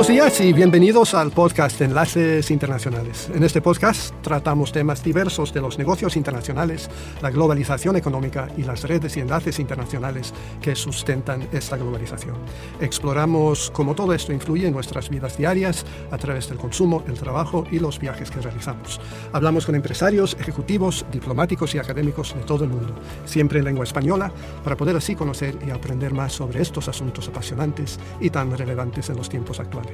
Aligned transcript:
Buenos 0.00 0.16
días 0.16 0.40
y 0.40 0.54
bienvenidos 0.54 1.12
al 1.12 1.30
podcast 1.30 1.78
Enlaces 1.82 2.50
Internacionales. 2.50 3.30
En 3.34 3.44
este 3.44 3.60
podcast 3.60 4.14
tratamos 4.22 4.72
temas 4.72 5.04
diversos 5.04 5.52
de 5.52 5.60
los 5.60 5.76
negocios 5.76 6.16
internacionales, 6.16 6.88
la 7.20 7.28
globalización 7.28 7.96
económica 7.96 8.48
y 8.56 8.62
las 8.62 8.84
redes 8.84 9.18
y 9.18 9.20
enlaces 9.20 9.58
internacionales 9.58 10.32
que 10.62 10.74
sustentan 10.74 11.46
esta 11.52 11.76
globalización. 11.76 12.36
Exploramos 12.80 13.70
cómo 13.74 13.94
todo 13.94 14.14
esto 14.14 14.32
influye 14.32 14.66
en 14.66 14.72
nuestras 14.72 15.10
vidas 15.10 15.36
diarias 15.36 15.84
a 16.10 16.16
través 16.16 16.48
del 16.48 16.56
consumo, 16.56 17.04
el 17.06 17.18
trabajo 17.18 17.66
y 17.70 17.78
los 17.78 17.98
viajes 17.98 18.30
que 18.30 18.40
realizamos. 18.40 19.02
Hablamos 19.34 19.66
con 19.66 19.74
empresarios, 19.74 20.34
ejecutivos, 20.40 21.04
diplomáticos 21.12 21.74
y 21.74 21.78
académicos 21.78 22.34
de 22.34 22.40
todo 22.44 22.64
el 22.64 22.70
mundo, 22.70 22.94
siempre 23.26 23.58
en 23.58 23.66
lengua 23.66 23.84
española, 23.84 24.32
para 24.64 24.78
poder 24.78 24.96
así 24.96 25.14
conocer 25.14 25.58
y 25.66 25.70
aprender 25.70 26.14
más 26.14 26.32
sobre 26.32 26.62
estos 26.62 26.88
asuntos 26.88 27.28
apasionantes 27.28 28.00
y 28.18 28.30
tan 28.30 28.56
relevantes 28.56 29.10
en 29.10 29.18
los 29.18 29.28
tiempos 29.28 29.60
actuales. 29.60 29.89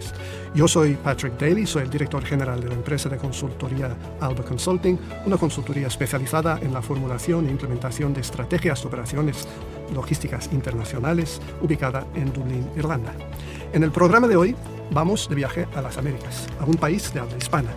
Yo 0.54 0.66
soy 0.66 0.94
Patrick 0.94 1.38
Daly, 1.38 1.66
soy 1.66 1.82
el 1.82 1.90
director 1.90 2.24
general 2.24 2.60
de 2.60 2.68
la 2.68 2.74
empresa 2.74 3.08
de 3.08 3.16
consultoría 3.16 3.94
Alba 4.20 4.44
Consulting, 4.44 4.98
una 5.26 5.36
consultoría 5.36 5.86
especializada 5.86 6.58
en 6.62 6.72
la 6.72 6.82
formulación 6.82 7.46
e 7.46 7.50
implementación 7.50 8.14
de 8.14 8.20
estrategias 8.20 8.80
de 8.80 8.88
operaciones 8.88 9.46
logísticas 9.94 10.48
internacionales 10.52 11.40
ubicada 11.60 12.06
en 12.14 12.32
Dublín, 12.32 12.68
Irlanda. 12.76 13.12
En 13.72 13.82
el 13.82 13.90
programa 13.90 14.28
de 14.28 14.36
hoy 14.36 14.56
vamos 14.90 15.28
de 15.28 15.34
viaje 15.34 15.66
a 15.74 15.82
las 15.82 15.98
Américas, 15.98 16.46
a 16.60 16.64
un 16.64 16.76
país 16.76 17.12
de 17.12 17.20
habla 17.20 17.36
hispana. 17.36 17.70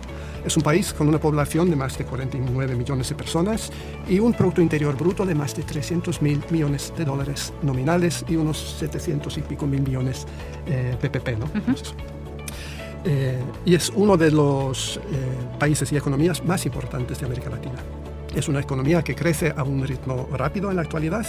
Es 0.44 0.56
un 0.56 0.62
país 0.62 0.92
con 0.94 1.08
una 1.08 1.20
población 1.20 1.68
de 1.68 1.76
más 1.76 1.98
de 1.98 2.04
49 2.04 2.74
millones 2.74 3.10
de 3.10 3.14
personas 3.14 3.70
y 4.08 4.18
un 4.20 4.32
Producto 4.32 4.62
Interior 4.62 4.96
Bruto 4.96 5.26
de 5.26 5.34
más 5.34 5.54
de 5.54 5.62
300 5.62 6.22
mil 6.22 6.42
millones 6.50 6.92
de 6.96 7.04
dólares 7.04 7.52
nominales 7.62 8.24
y 8.26 8.36
unos 8.36 8.58
700 8.78 9.36
y 9.36 9.42
pico 9.42 9.66
mil 9.66 9.82
millones 9.82 10.26
eh, 10.66 10.96
PPP. 10.98 11.38
¿no? 11.38 11.46
Eh, 13.04 13.38
y 13.64 13.74
es 13.74 13.90
uno 13.94 14.16
de 14.16 14.30
los 14.30 14.98
eh, 14.98 15.00
países 15.58 15.90
y 15.92 15.96
economías 15.96 16.44
más 16.44 16.66
importantes 16.66 17.18
de 17.20 17.26
América 17.26 17.50
Latina. 17.50 17.78
Es 18.34 18.48
una 18.48 18.60
economía 18.60 19.02
que 19.02 19.14
crece 19.14 19.52
a 19.56 19.64
un 19.64 19.86
ritmo 19.86 20.28
rápido 20.32 20.70
en 20.70 20.76
la 20.76 20.82
actualidad. 20.82 21.26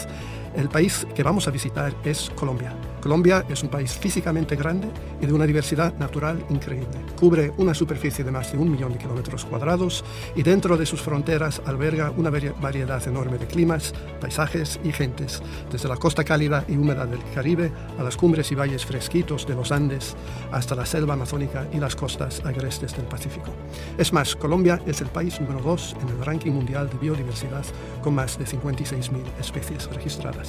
El 0.55 0.69
país 0.69 1.07
que 1.15 1.23
vamos 1.23 1.47
a 1.47 1.51
visitar 1.51 1.93
es 2.03 2.29
Colombia. 2.35 2.75
Colombia 3.01 3.43
es 3.49 3.63
un 3.63 3.69
país 3.69 3.93
físicamente 3.93 4.55
grande 4.55 4.87
y 5.19 5.25
de 5.25 5.33
una 5.33 5.47
diversidad 5.47 5.97
natural 5.97 6.45
increíble. 6.49 6.99
Cubre 7.19 7.51
una 7.57 7.73
superficie 7.73 8.23
de 8.23 8.31
más 8.31 8.51
de 8.51 8.59
un 8.59 8.69
millón 8.69 8.93
de 8.93 8.99
kilómetros 8.99 9.43
cuadrados 9.45 10.05
y 10.35 10.43
dentro 10.43 10.77
de 10.77 10.85
sus 10.85 11.01
fronteras 11.01 11.61
alberga 11.65 12.11
una 12.11 12.29
variedad 12.29 13.07
enorme 13.07 13.39
de 13.39 13.47
climas, 13.47 13.93
paisajes 14.19 14.79
y 14.83 14.91
gentes, 14.91 15.41
desde 15.71 15.89
la 15.89 15.97
costa 15.97 16.23
cálida 16.23 16.63
y 16.67 16.77
húmeda 16.77 17.07
del 17.07 17.23
Caribe 17.33 17.71
a 17.97 18.03
las 18.03 18.17
cumbres 18.17 18.51
y 18.51 18.55
valles 18.55 18.85
fresquitos 18.85 19.47
de 19.47 19.55
los 19.55 19.71
Andes, 19.71 20.15
hasta 20.51 20.75
la 20.75 20.85
selva 20.85 21.15
amazónica 21.15 21.67
y 21.73 21.77
las 21.77 21.95
costas 21.95 22.41
agrestes 22.45 22.95
del 22.95 23.05
Pacífico. 23.05 23.51
Es 23.97 24.13
más, 24.13 24.35
Colombia 24.35 24.79
es 24.85 25.01
el 25.01 25.07
país 25.07 25.39
número 25.41 25.61
dos 25.61 25.95
en 26.01 26.09
el 26.09 26.23
ranking 26.23 26.51
mundial 26.51 26.89
de 26.89 26.97
biodiversidad 26.97 27.65
con 28.03 28.13
más 28.13 28.37
de 28.37 28.45
56.000 28.45 29.23
especies 29.39 29.89
registradas. 29.91 30.40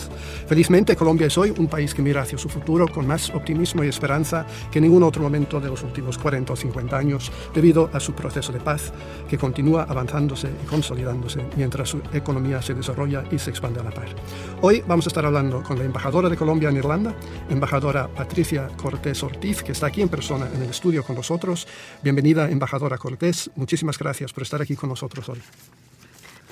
Felizmente, 0.46 0.96
Colombia 0.96 1.26
es 1.26 1.38
hoy 1.38 1.52
un 1.56 1.68
país 1.68 1.94
que 1.94 2.02
mira 2.02 2.22
hacia 2.22 2.38
su 2.38 2.48
futuro 2.48 2.88
con 2.88 3.06
más 3.06 3.30
optimismo 3.30 3.84
y 3.84 3.88
esperanza 3.88 4.46
que 4.70 4.78
en 4.78 4.84
ningún 4.84 5.02
otro 5.02 5.22
momento 5.22 5.60
de 5.60 5.68
los 5.68 5.82
últimos 5.82 6.18
40 6.18 6.52
o 6.52 6.56
50 6.56 6.96
años, 6.96 7.32
debido 7.54 7.90
a 7.92 8.00
su 8.00 8.12
proceso 8.12 8.52
de 8.52 8.60
paz 8.60 8.92
que 9.28 9.38
continúa 9.38 9.84
avanzándose 9.84 10.48
y 10.62 10.66
consolidándose 10.66 11.40
mientras 11.56 11.90
su 11.90 12.00
economía 12.12 12.62
se 12.62 12.74
desarrolla 12.74 13.24
y 13.30 13.38
se 13.38 13.50
expande 13.50 13.80
a 13.80 13.84
la 13.84 13.90
par. 13.90 14.08
Hoy 14.60 14.82
vamos 14.86 15.06
a 15.06 15.08
estar 15.08 15.24
hablando 15.24 15.62
con 15.62 15.78
la 15.78 15.84
embajadora 15.84 16.28
de 16.28 16.36
Colombia 16.36 16.68
en 16.68 16.76
Irlanda, 16.76 17.14
embajadora 17.48 18.08
Patricia 18.08 18.68
Cortés 18.76 19.22
Ortiz, 19.22 19.62
que 19.62 19.72
está 19.72 19.86
aquí 19.86 20.02
en 20.02 20.08
persona 20.08 20.48
en 20.54 20.62
el 20.62 20.70
estudio 20.70 21.04
con 21.04 21.16
nosotros. 21.16 21.66
Bienvenida, 22.02 22.50
embajadora 22.50 22.98
Cortés. 22.98 23.50
Muchísimas 23.56 23.98
gracias 23.98 24.32
por 24.32 24.42
estar 24.42 24.62
aquí 24.62 24.76
con 24.76 24.88
nosotros 24.88 25.28
hoy. 25.28 25.40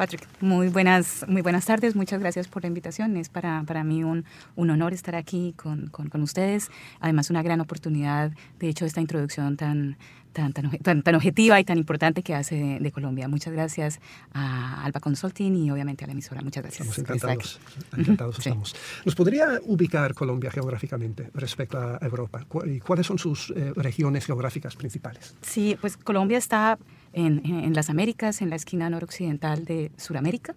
Patrick, 0.00 0.26
muy 0.40 0.68
buenas, 0.68 1.26
muy 1.28 1.42
buenas 1.42 1.66
tardes, 1.66 1.94
muchas 1.94 2.20
gracias 2.20 2.48
por 2.48 2.62
la 2.62 2.68
invitación. 2.68 3.18
Es 3.18 3.28
para, 3.28 3.62
para 3.66 3.84
mí 3.84 4.02
un, 4.02 4.24
un 4.56 4.70
honor 4.70 4.94
estar 4.94 5.14
aquí 5.14 5.52
con, 5.58 5.88
con, 5.88 6.08
con, 6.08 6.22
ustedes. 6.22 6.70
Además, 7.00 7.28
una 7.28 7.42
gran 7.42 7.60
oportunidad, 7.60 8.32
de 8.58 8.68
hecho, 8.70 8.86
esta 8.86 9.02
introducción 9.02 9.58
tan, 9.58 9.98
tan, 10.32 10.52
tan, 10.52 11.02
tan, 11.02 11.14
objetiva 11.14 11.60
y 11.60 11.64
tan 11.64 11.78
importante 11.78 12.22
que 12.22 12.34
hace 12.34 12.54
de, 12.54 12.78
de, 12.80 12.92
Colombia. 12.92 13.28
Muchas 13.28 13.52
gracias 13.52 14.00
a 14.32 14.84
Alba 14.84 15.00
Consulting 15.00 15.56
y 15.56 15.70
obviamente 15.70 16.04
a 16.04 16.06
la 16.06 16.12
emisora. 16.12 16.41
Muchas 16.42 16.62
gracias. 16.62 16.88
Estamos 16.88 16.98
encantados. 16.98 17.60
Encantados 17.96 18.36
-huh. 18.36 18.38
estamos. 18.38 18.76
¿Nos 19.04 19.14
podría 19.14 19.60
ubicar 19.64 20.14
Colombia 20.14 20.50
geográficamente 20.50 21.30
respecto 21.34 21.78
a 21.78 21.98
Europa? 22.02 22.46
¿Y 22.66 22.80
cuáles 22.80 23.06
son 23.06 23.18
sus 23.18 23.50
eh, 23.50 23.72
regiones 23.76 24.26
geográficas 24.26 24.76
principales? 24.76 25.36
Sí, 25.42 25.76
pues 25.80 25.96
Colombia 25.96 26.38
está 26.38 26.78
en, 27.12 27.44
en, 27.44 27.74
las 27.74 27.91
Américas, 27.91 28.41
en 28.41 28.50
la 28.50 28.56
esquina 28.56 28.88
noroccidental 28.88 29.64
de 29.64 29.91
Sudamérica. 29.97 30.54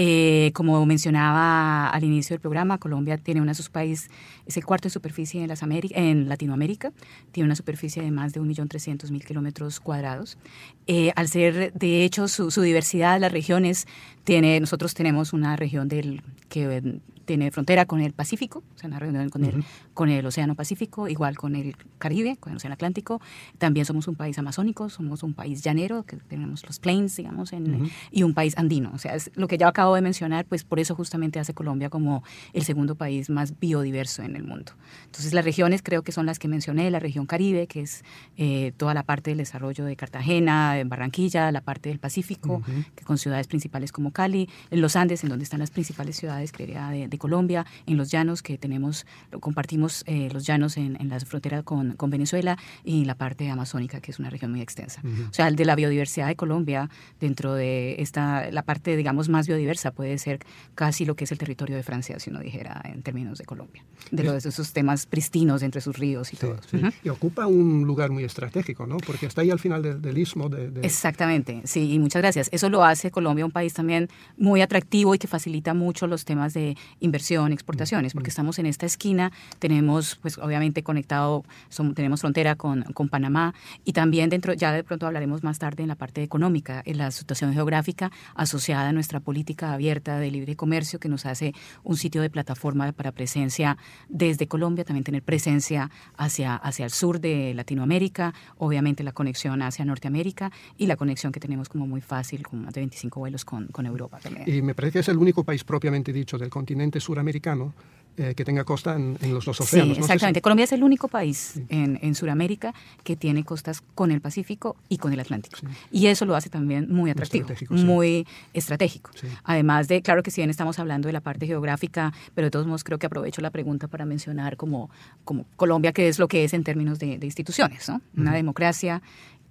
Eh, 0.00 0.52
como 0.54 0.86
mencionaba 0.86 1.88
al 1.88 2.04
inicio 2.04 2.34
del 2.34 2.40
programa, 2.40 2.78
Colombia 2.78 3.18
tiene 3.18 3.40
una 3.40 3.50
de 3.50 3.56
sus 3.56 3.68
países, 3.68 4.08
es 4.46 4.56
el 4.56 4.64
cuarto 4.64 4.86
de 4.86 4.90
superficie 4.90 5.42
en, 5.42 5.48
las 5.48 5.60
en 5.62 6.28
Latinoamérica, 6.28 6.92
tiene 7.32 7.46
una 7.46 7.56
superficie 7.56 8.00
de 8.00 8.12
más 8.12 8.32
de 8.32 8.40
1.300.000 8.40 9.24
kilómetros 9.24 9.80
cuadrados. 9.80 10.38
Eh, 10.86 11.10
al 11.16 11.26
ser, 11.26 11.72
de 11.72 12.04
hecho, 12.04 12.28
su, 12.28 12.52
su, 12.52 12.62
diversidad, 12.62 13.18
las 13.18 13.32
regiones, 13.32 13.88
tiene, 14.22 14.60
nosotros 14.60 14.94
tenemos 14.94 15.32
una 15.32 15.56
región 15.56 15.88
del, 15.88 16.22
que 16.48 17.00
tiene 17.28 17.50
frontera 17.50 17.84
con 17.84 18.00
el 18.00 18.12
Pacífico, 18.14 18.64
o 18.74 18.78
sea, 18.78 18.88
una 18.88 18.98
región 18.98 19.28
con, 19.28 19.44
uh 19.44 19.46
-huh. 19.46 19.54
el, 19.56 19.64
con 19.92 20.08
el 20.08 20.24
Océano 20.24 20.54
Pacífico, 20.54 21.08
igual 21.08 21.36
con 21.36 21.54
el 21.54 21.76
Caribe, 21.98 22.38
con 22.40 22.52
el 22.52 22.56
Océano 22.56 22.72
Atlántico. 22.72 23.20
También 23.58 23.84
somos 23.84 24.08
un 24.08 24.16
país 24.16 24.38
amazónico, 24.38 24.88
somos 24.88 25.22
un 25.22 25.34
país 25.34 25.62
llanero, 25.62 26.04
que 26.04 26.16
tenemos 26.16 26.64
los 26.66 26.78
plains, 26.80 27.14
digamos, 27.16 27.52
en, 27.52 27.62
uh 27.74 27.78
-huh. 27.84 27.90
y 28.10 28.22
un 28.22 28.32
país 28.32 28.56
andino. 28.56 28.90
O 28.94 28.98
sea, 28.98 29.14
es 29.14 29.30
lo 29.34 29.46
que 29.46 29.58
ya 29.58 29.68
acabo 29.68 29.94
de 29.94 30.00
mencionar, 30.00 30.46
pues 30.46 30.64
por 30.64 30.80
eso 30.80 30.94
justamente 30.94 31.38
hace 31.38 31.52
Colombia 31.52 31.90
como 31.90 32.22
el 32.54 32.62
segundo 32.62 32.94
país 32.94 33.28
más 33.28 33.52
biodiverso 33.60 34.22
en 34.22 34.34
el 34.34 34.44
mundo. 34.44 34.72
Entonces, 35.04 35.34
las 35.34 35.44
regiones 35.44 35.82
creo 35.82 36.02
que 36.02 36.12
son 36.12 36.24
las 36.24 36.38
que 36.38 36.48
mencioné, 36.48 36.90
la 36.90 36.98
región 36.98 37.26
Caribe, 37.26 37.66
que 37.66 37.82
es 37.82 38.04
eh, 38.38 38.72
toda 38.78 38.94
la 38.94 39.02
parte 39.02 39.30
del 39.30 39.38
desarrollo 39.38 39.84
de 39.84 39.96
Cartagena, 39.96 40.72
de 40.74 40.84
Barranquilla, 40.84 41.52
la 41.52 41.60
parte 41.60 41.90
del 41.90 41.98
Pacífico, 41.98 42.54
uh 42.54 42.62
-huh. 42.62 42.84
que 42.96 43.04
con 43.04 43.18
ciudades 43.18 43.46
principales 43.46 43.92
como 43.92 44.12
Cali, 44.12 44.48
en 44.70 44.80
los 44.80 44.96
Andes, 44.96 45.22
en 45.24 45.28
donde 45.28 45.44
están 45.44 45.60
las 45.60 45.70
principales 45.70 46.16
ciudades, 46.16 46.52
creería, 46.52 46.88
de, 46.88 47.08
de 47.08 47.17
Colombia, 47.18 47.66
en 47.86 47.96
los 47.96 48.10
llanos 48.10 48.42
que 48.42 48.58
tenemos, 48.58 49.06
compartimos 49.40 50.04
eh, 50.06 50.28
los 50.32 50.46
llanos 50.46 50.76
en, 50.76 50.96
en 51.00 51.08
la 51.08 51.20
frontera 51.20 51.62
con, 51.62 51.92
con, 51.96 52.10
Venezuela 52.10 52.56
y 52.84 53.04
la 53.04 53.14
parte 53.14 53.50
amazónica, 53.50 54.00
que 54.00 54.10
es 54.10 54.18
una 54.18 54.30
región 54.30 54.50
muy 54.50 54.60
extensa. 54.60 55.00
Uh 55.04 55.08
-huh. 55.08 55.30
O 55.30 55.32
sea, 55.32 55.48
el 55.48 55.56
de 55.56 55.64
la 55.64 55.74
biodiversidad 55.74 56.26
de 56.26 56.36
Colombia, 56.36 56.88
dentro 57.20 57.54
de 57.54 57.96
esta, 57.98 58.50
la 58.50 58.62
parte, 58.62 58.96
digamos, 58.96 59.28
más 59.28 59.46
biodiversa, 59.46 59.90
puede 59.90 60.18
ser 60.18 60.40
casi 60.74 61.04
lo 61.04 61.14
que 61.14 61.24
es 61.24 61.32
el 61.32 61.38
territorio 61.38 61.76
de 61.76 61.82
Francia, 61.82 62.18
si 62.18 62.30
uno 62.30 62.40
dijera 62.40 62.80
en 62.84 63.02
términos 63.02 63.38
de 63.38 63.44
Colombia, 63.44 63.84
de, 64.10 64.24
los, 64.24 64.42
de 64.42 64.48
esos 64.48 64.72
temas 64.72 65.06
pristinos 65.06 65.62
entre 65.62 65.80
sus 65.80 65.98
ríos 65.98 66.32
y 66.32 66.36
sí, 66.36 66.40
todo. 66.46 66.56
Sí. 66.70 66.76
Uh 66.76 66.80
-huh. 66.80 66.92
Y 67.04 67.08
ocupa 67.08 67.46
un 67.46 67.84
lugar 67.86 68.10
muy 68.10 68.24
estratégico, 68.24 68.86
¿no? 68.86 68.96
Porque 68.98 69.26
está 69.26 69.42
ahí 69.42 69.50
al 69.50 69.58
final 69.58 69.82
del, 69.82 70.00
del 70.00 70.16
istmo 70.16 70.48
de, 70.48 70.70
de... 70.70 70.80
Exactamente, 70.86 71.62
sí, 71.64 71.92
y 71.92 71.98
muchas 71.98 72.22
gracias. 72.22 72.48
Eso 72.52 72.68
lo 72.70 72.84
hace 72.84 73.10
Colombia 73.10 73.44
un 73.44 73.52
país 73.52 73.74
también 73.74 74.08
muy 74.36 74.60
atractivo 74.60 75.14
y 75.14 75.18
que 75.18 75.26
facilita 75.26 75.74
mucho 75.74 76.06
los 76.06 76.24
temas 76.24 76.54
de 76.54 76.76
inversión, 77.08 77.52
exportaciones, 77.52 78.12
porque 78.12 78.30
estamos 78.30 78.58
en 78.58 78.66
esta 78.66 78.86
esquina, 78.86 79.32
tenemos, 79.58 80.16
pues 80.16 80.38
obviamente 80.38 80.82
conectado, 80.82 81.44
son, 81.68 81.94
tenemos 81.94 82.20
frontera 82.20 82.54
con, 82.54 82.82
con, 82.94 83.08
Panamá 83.08 83.54
y 83.84 83.92
también 83.92 84.28
dentro, 84.28 84.52
ya 84.52 84.72
de 84.72 84.84
pronto 84.84 85.06
hablaremos 85.06 85.42
más 85.42 85.58
tarde 85.58 85.82
en 85.82 85.88
la 85.88 85.94
parte 85.94 86.22
económica, 86.22 86.82
en 86.84 86.98
la 86.98 87.10
situación 87.10 87.54
geográfica 87.54 88.10
asociada 88.34 88.90
a 88.90 88.92
nuestra 88.92 89.20
política 89.20 89.72
abierta 89.72 90.18
de 90.18 90.30
libre 90.30 90.56
comercio 90.56 91.00
que 91.00 91.08
nos 91.08 91.24
hace 91.26 91.54
un 91.84 91.96
sitio 91.96 92.20
de 92.20 92.30
plataforma 92.30 92.92
para 92.92 93.12
presencia 93.12 93.78
desde 94.08 94.46
Colombia, 94.46 94.84
también 94.84 95.04
tener 95.04 95.22
presencia 95.22 95.90
hacia, 96.16 96.54
hacia 96.56 96.84
el 96.84 96.90
sur 96.90 97.20
de 97.20 97.54
Latinoamérica, 97.54 98.34
obviamente 98.58 99.02
la 99.02 99.12
conexión 99.12 99.62
hacia 99.62 99.84
Norteamérica 99.84 100.52
y 100.76 100.86
la 100.86 100.96
conexión 100.96 101.32
que 101.32 101.40
tenemos 101.40 101.68
como 101.68 101.86
muy 101.86 102.00
fácil, 102.00 102.46
con 102.46 102.64
más 102.64 102.74
de 102.74 102.80
25 102.82 103.20
vuelos 103.20 103.44
con, 103.44 103.68
con 103.68 103.86
Europa 103.86 104.18
también. 104.22 104.44
Y 104.46 104.62
me 104.62 104.74
parece 104.74 104.94
que 104.94 104.98
es 105.00 105.08
el 105.08 105.16
único 105.16 105.44
país 105.44 105.64
propiamente 105.64 106.12
dicho 106.12 106.38
del 106.38 106.50
continente 106.50 106.97
suramericano 107.00 107.74
eh, 108.20 108.34
que 108.34 108.44
tenga 108.44 108.64
costa 108.64 108.96
en, 108.96 109.16
en, 109.20 109.32
los 109.32 109.44
dos 109.44 109.60
océanos. 109.60 109.96
Sí, 109.96 110.00
exactamente. 110.02 110.40
¿no? 110.40 110.42
Colombia 110.42 110.64
es 110.64 110.72
el 110.72 110.82
único 110.82 111.06
país 111.06 111.52
sí. 111.54 111.64
en, 111.68 112.00
en 112.02 112.16
Sudamérica 112.16 112.74
que 113.04 113.14
tiene 113.14 113.44
costas 113.44 113.80
con 113.94 114.10
el 114.10 114.20
Pacífico 114.20 114.74
y 114.88 114.98
con 114.98 115.12
el 115.12 115.20
Atlántico. 115.20 115.56
Sí. 115.60 115.66
Y 115.92 116.06
eso 116.08 116.24
lo 116.24 116.34
hace 116.34 116.50
también 116.50 116.92
muy 116.92 117.12
atractivo, 117.12 117.46
muy 117.46 117.52
estratégico. 117.52 117.74
Muy 117.74 118.26
estratégico. 118.52 119.10
Además 119.44 119.86
de, 119.86 120.02
claro 120.02 120.24
que 120.24 120.32
si 120.32 120.40
bien 120.40 120.50
estamos 120.50 120.80
hablando 120.80 121.06
de 121.06 121.12
la 121.12 121.20
parte 121.20 121.46
geográfica, 121.46 122.12
pero 122.34 122.46
de 122.46 122.50
todos 122.50 122.66
modos 122.66 122.82
creo 122.82 122.98
que 122.98 123.06
aprovecho 123.06 123.40
la 123.40 123.50
pregunta 123.50 123.86
para 123.86 124.04
mencionar 124.04 124.56
como, 124.56 124.90
como 125.22 125.44
Colombia, 125.54 125.92
que 125.92 126.08
es 126.08 126.18
lo 126.18 126.26
que 126.26 126.42
es 126.42 126.54
en 126.54 126.64
términos 126.64 126.98
de, 126.98 127.18
de 127.18 127.26
instituciones, 127.26 127.88
¿no? 127.88 128.00
Una 128.16 128.30
uh 128.30 128.32
-huh. 128.32 128.36
democracia 128.36 129.00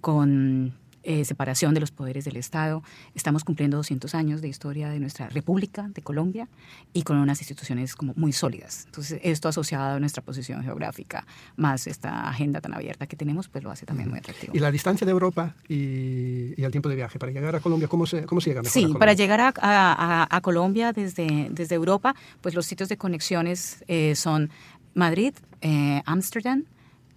con 0.02 0.74
eh, 1.02 1.24
separación 1.24 1.74
de 1.74 1.80
los 1.80 1.90
poderes 1.90 2.24
del 2.24 2.36
Estado. 2.36 2.82
Estamos 3.14 3.44
cumpliendo 3.44 3.76
200 3.76 4.14
años 4.14 4.40
de 4.40 4.48
historia 4.48 4.88
de 4.88 5.00
nuestra 5.00 5.28
República 5.28 5.88
de 5.88 6.02
Colombia 6.02 6.48
y 6.92 7.02
con 7.02 7.16
unas 7.18 7.40
instituciones 7.40 7.94
como 7.94 8.14
muy 8.16 8.32
sólidas. 8.32 8.84
Entonces, 8.86 9.20
esto 9.22 9.48
asociado 9.48 9.96
a 9.96 10.00
nuestra 10.00 10.22
posición 10.22 10.62
geográfica, 10.62 11.26
más 11.56 11.86
esta 11.86 12.28
agenda 12.28 12.60
tan 12.60 12.74
abierta 12.74 13.06
que 13.06 13.16
tenemos, 13.16 13.48
pues 13.48 13.64
lo 13.64 13.70
hace 13.70 13.86
también 13.86 14.10
muy 14.10 14.18
atractivo. 14.18 14.52
¿Y 14.54 14.58
la 14.58 14.70
distancia 14.70 15.04
de 15.04 15.12
Europa 15.12 15.54
y, 15.68 16.62
el 16.62 16.70
tiempo 16.70 16.88
de 16.88 16.96
viaje 16.96 17.18
para 17.18 17.32
llegar 17.32 17.56
a 17.56 17.60
Colombia, 17.60 17.88
cómo 17.88 18.04
se, 18.04 18.26
cómo 18.26 18.40
se 18.40 18.50
llega 18.50 18.60
mejor 18.60 18.72
Sí, 18.72 18.80
a 18.80 18.82
Colombia? 18.82 18.98
para 18.98 19.12
llegar 19.14 19.40
a, 19.40 19.52
a, 19.56 20.36
a, 20.36 20.40
Colombia 20.42 20.92
desde, 20.92 21.48
desde 21.50 21.74
Europa, 21.74 22.14
pues 22.42 22.54
los 22.54 22.66
sitios 22.66 22.88
de 22.88 22.98
conexiones 22.98 23.84
eh, 23.88 24.14
son 24.14 24.50
Madrid, 24.94 25.34
eh, 25.60 26.02
Ámsterdam, 26.04 26.64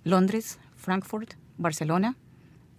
Londres, 0.04 0.60
Frankfurt, 0.76 1.34
Barcelona, 1.58 2.16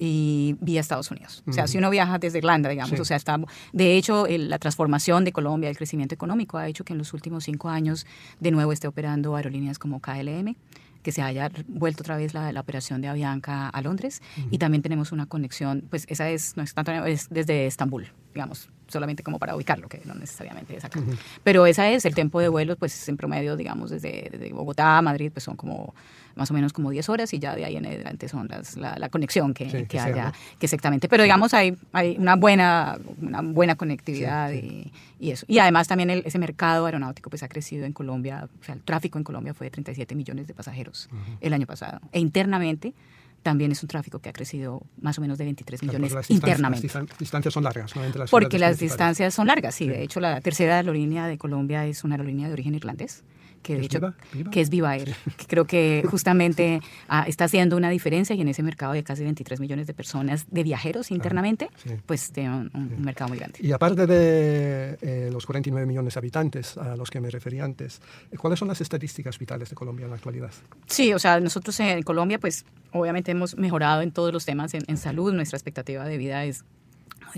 y 0.05 0.57
vía 0.61 0.81
Estados 0.81 1.13
Unidos. 1.13 1.45
O 1.47 1.53
sea, 1.53 1.69
si 1.69 1.79
uno 1.79 1.89
viaja 1.89 2.19
desde 2.19 2.39
Irlanda, 2.39 2.69
digamos, 2.69 2.99
o 2.99 3.05
sea, 3.05 3.17
está, 3.17 3.39
de 3.73 3.97
hecho, 3.97 4.27
la 4.29 4.59
transformación 4.59 5.25
de 5.25 5.31
Colombia, 5.31 5.71
el 5.71 5.77
crecimiento 5.77 6.13
económico 6.13 6.59
ha 6.59 6.67
hecho 6.67 6.85
que 6.85 6.93
en 6.93 6.99
los 6.99 7.15
últimos 7.15 7.45
cinco 7.45 7.69
años 7.69 8.05
de 8.41 8.51
nuevo 8.51 8.73
esté 8.73 8.89
operando 8.89 9.37
aerolíneas 9.37 9.79
como 9.79 10.01
KLM, 10.01 10.57
que 11.05 11.13
se 11.13 11.23
haya 11.23 11.53
vuelto 11.69 12.03
otra 12.03 12.17
vez 12.17 12.35
la, 12.35 12.51
la 12.51 12.61
operación 12.61 13.01
de 13.01 13.07
Avianca 13.07 13.69
a 13.69 13.81
Londres. 13.81 14.23
Y 14.51 14.59
también 14.59 14.83
tenemos 14.83 15.13
una 15.13 15.27
conexión, 15.27 15.85
pues 15.89 16.05
esa 16.09 16.29
es, 16.31 16.57
no 16.57 16.65
es, 16.65 16.75
tanto, 16.75 16.91
es 17.05 17.29
desde 17.31 17.69
Estambul, 17.69 18.09
digamos, 18.35 18.71
solamente 18.93 19.23
como 19.23 19.39
para 19.39 19.57
ubicarlo, 19.57 19.89
que 19.89 20.01
no 20.05 20.15
necesariamente 20.15 20.77
es 20.77 20.85
acá. 20.85 21.01
Pero 21.43 21.67
esa 21.67 21.89
es 21.91 22.05
el 22.05 22.15
tiempo 22.15 22.41
de 22.41 22.49
vuelo, 22.49 22.77
pues 22.77 23.09
en 23.09 23.17
promedio, 23.17 23.57
digamos, 23.57 23.91
desde, 23.91 24.29
desde, 24.31 24.53
Bogotá 24.53 24.99
a 24.99 25.03
Madrid, 25.03 25.31
pues 25.33 25.45
son 25.45 25.57
como 25.57 25.95
más 26.35 26.51
o 26.51 26.55
menos 26.55 26.73
como 26.73 26.91
10 26.91 27.09
horas 27.09 27.33
y 27.35 27.39
ya 27.39 27.55
de 27.55 27.65
ahí 27.65 27.77
en 27.77 27.85
adelante 27.85 28.29
son 28.29 28.49
las, 28.49 28.77
la, 28.77 28.97
la, 28.99 29.09
conexión 29.09 29.53
que, 29.53 29.69
sí, 29.69 29.85
que 29.87 29.99
haya, 29.99 30.33
que 30.59 30.67
exactamente. 30.67 31.09
Pero 31.09 31.25
digamos, 31.25 31.53
hay, 31.53 31.77
hay 31.93 32.17
una, 32.19 32.37
buena, 32.37 32.99
una 33.21 33.43
buena 33.43 33.75
conectividad 33.75 34.51
sí, 34.51 34.93
y, 35.19 35.27
y, 35.27 35.31
eso. 35.33 35.45
Y 35.49 35.59
además 35.59 35.89
también 35.89 36.11
el, 36.11 36.23
ese 36.25 36.39
mercado 36.39 36.87
aeronáutico 36.87 37.29
pues 37.29 37.43
ha 37.43 37.49
crecido 37.49 37.85
en 37.85 37.93
Colombia, 37.93 38.49
o 38.61 38.65
sea, 38.65 38.75
el 38.75 38.83
tráfico 38.83 39.19
en 39.19 39.25
Colombia 39.25 39.53
fue 39.53 39.67
de 39.67 39.73
37 39.73 40.15
millones 40.15 40.47
de 40.47 40.55
pasajeros 40.55 41.09
uh 41.13 41.17
-huh. 41.17 41.39
el 41.41 41.53
año 41.53 41.67
pasado. 41.67 42.01
E 42.13 42.21
internamente 42.21 42.95
también 43.43 43.73
es 43.73 43.83
un 43.83 43.89
tráfico 43.89 44.19
que 44.19 44.29
ha 44.29 44.33
crecido 44.33 44.83
más 45.01 45.19
o 45.19 45.21
menos 45.21 45.39
de 45.39 45.45
23 45.45 45.83
millones 45.83 46.13
las 46.13 46.31
internamente. 46.31 46.89
Las 46.93 47.19
distancias 47.19 47.53
son 47.53 47.65
largas, 47.65 47.95
¿no? 47.97 48.05
Entre 48.05 48.19
las 48.21 48.31
Porque 48.31 48.59
las 48.59 48.79
distancias 48.79 49.35
son 49.35 49.47
largas, 49.49 49.75
sí. 49.75 49.85
sí. 49.85 49.91
De 49.91 50.03
hecho, 50.03 50.21
la 50.21 50.41
tercera 50.41 50.77
aerolínea 50.77 51.27
de 51.27 51.39
Colombia 51.39 51.87
es 51.87 52.05
una 52.05 52.15
aerolínea 52.15 52.47
de 52.47 52.53
origen 52.55 52.75
irlandés 52.75 53.25
que 53.63 53.75
de 53.75 53.81
¿Es 53.81 53.87
hecho 53.87 53.99
Viva? 54.01 54.15
¿Viva? 54.33 54.51
que 54.51 54.61
es 54.61 54.71
Viva 54.71 54.97
Air, 54.97 55.15
que 55.37 55.47
creo 55.47 55.67
que 55.67 56.05
justamente 56.11 56.81
ah, 57.09 57.25
está 57.27 57.45
haciendo 57.45 57.77
una 57.77 57.91
diferencia 57.91 58.35
y 58.37 58.41
en 58.41 58.49
ese 58.49 58.63
mercado 58.63 58.93
de 58.93 59.03
casi 59.05 59.23
23 59.23 59.61
millones 59.61 59.87
de 59.87 59.95
personas 59.95 60.47
de 60.51 60.63
viajeros 60.63 61.11
internamente, 61.11 61.71
sí. 61.83 61.91
pues 62.07 62.33
tiene 62.33 62.51
un, 62.51 62.71
un, 62.75 62.89
Sí. 62.91 62.97
mercado 63.03 63.29
muy 63.29 63.39
grande. 63.39 63.59
Y 63.63 63.73
aparte 63.73 64.07
de 64.07 64.99
eh, 65.01 65.31
los 65.33 65.47
49 65.47 65.87
millones 65.87 66.15
de 66.15 66.19
habitantes 66.19 66.77
a 66.77 66.97
los 66.97 67.11
que 67.11 67.21
me 67.21 67.31
refería 67.31 67.65
antes, 67.65 68.01
¿cuáles 68.39 68.59
son 68.59 68.69
las 68.69 68.81
estadísticas 68.81 69.39
vitales 69.39 69.71
de 69.71 69.77
Colombia 69.77 70.05
en 70.05 70.11
la 70.11 70.17
actualidad? 70.17 70.51
Sí, 70.87 71.13
o 71.15 71.19
sea, 71.19 71.41
nosotros 71.41 71.79
en 71.81 72.03
Colombia, 72.03 72.39
pues 72.39 72.65
obviamente 72.93 73.31
hemos 73.31 73.57
mejorado 73.57 74.03
en 74.03 74.11
todos 74.13 74.33
los 74.33 74.45
temas 74.45 74.75
en, 74.75 74.83
en 74.87 74.97
salud. 74.97 75.33
Nuestra 75.33 75.57
expectativa 75.57 76.05
de 76.05 76.19
vida 76.19 76.45
es 76.45 76.65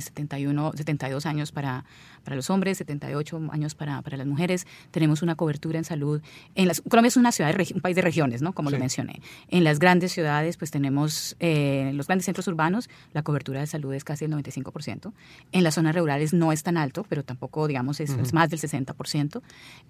71, 0.03 0.73
72 0.75 1.27
años 1.27 1.53
para, 1.53 1.85
para 2.25 2.37
los 2.37 2.51
hombres, 2.51 2.79
78 2.79 3.41
años 3.51 3.75
para, 3.75 4.03
para 4.03 4.17
las 4.17 4.27
mujeres. 4.27 4.67
Tenemos 4.91 5.23
una 5.23 5.35
cobertura 5.35 5.79
en 5.79 5.85
salud. 5.85 6.21
En 6.55 6.69
las, 6.69 6.81
Colombia 6.81 7.09
es 7.09 7.17
una 7.17 7.33
ciudad, 7.33 7.55
un 7.75 7.81
país 7.81 7.97
de 7.97 8.03
regiones, 8.03 8.43
¿no? 8.43 8.53
Como 8.53 8.71
Sí. 8.71 8.75
lo 8.77 8.81
mencioné. 8.81 9.21
En 9.49 9.63
las 9.65 9.79
grandes 9.79 10.13
ciudades, 10.13 10.57
pues 10.57 10.71
tenemos, 10.71 11.37
eh, 11.41 11.89
en 11.91 11.97
los 11.97 12.07
grandes 12.07 12.25
centros 12.27 12.47
urbanos, 12.49 12.89
la 13.13 13.23
cobertura 13.23 13.61
de 13.61 13.67
salud 13.67 13.93
es 13.95 14.05
casi 14.05 14.25
el 14.25 14.31
95%. 14.33 15.13
En 15.53 15.65
las 15.65 15.75
zonas 15.75 15.95
rurales 15.95 16.33
no 16.33 16.51
es 16.53 16.63
tan 16.63 16.77
alto, 16.77 17.05
pero 17.09 17.25
tampoco, 17.25 17.67
digamos, 17.67 18.01
es, 18.01 18.11
es 18.11 18.33
más 18.33 18.49
del 18.51 18.59
60%. 18.61 19.43